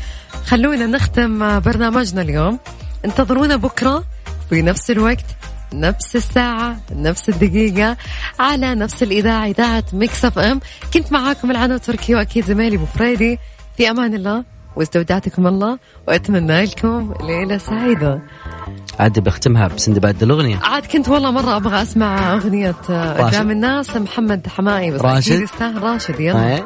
خلونا 0.46 0.86
نختم 0.86 1.60
برنامجنا 1.60 2.22
اليوم. 2.22 2.58
انتظرونا 3.04 3.56
بكرة 3.56 4.04
في 4.50 4.62
نفس 4.62 4.90
الوقت 4.90 5.24
نفس 5.72 6.16
الساعة 6.16 6.80
نفس 6.92 7.28
الدقيقة 7.28 7.96
على 8.38 8.74
نفس 8.74 9.02
الإذاعة 9.02 9.46
إذاعة 9.46 9.84
ميكس 9.92 10.24
أف 10.24 10.38
إم. 10.38 10.60
كنت 10.94 11.12
معاكم 11.12 11.50
العنو 11.50 11.76
تركي 11.76 12.14
وأكيد 12.14 12.44
زميلي 12.44 12.76
أبو 12.76 12.86
فريدي. 12.86 13.38
في 13.76 13.90
أمان 13.90 14.14
الله 14.14 14.44
واستودعتكم 14.76 15.46
الله 15.46 15.78
وأتمنى 16.08 16.64
لكم 16.64 17.14
ليلة 17.20 17.58
سعيدة. 17.58 18.22
عاد 19.00 19.18
بختمها 19.18 19.68
بسندباد 19.68 20.22
الأغنية 20.22 20.58
عاد 20.62 20.86
كنت 20.86 21.08
والله 21.08 21.30
مرة 21.30 21.56
أبغى 21.56 21.82
أسمع 21.82 22.34
أغنية 22.34 22.74
راشد. 22.90 23.20
قدام 23.22 23.50
الناس 23.50 23.96
محمد 23.96 24.46
حمائي 24.48 24.90
بس 24.90 25.00
راشد. 25.00 25.42
يستاهل 25.42 25.82
راشد 25.82 26.20
يلا؟ 26.20 26.64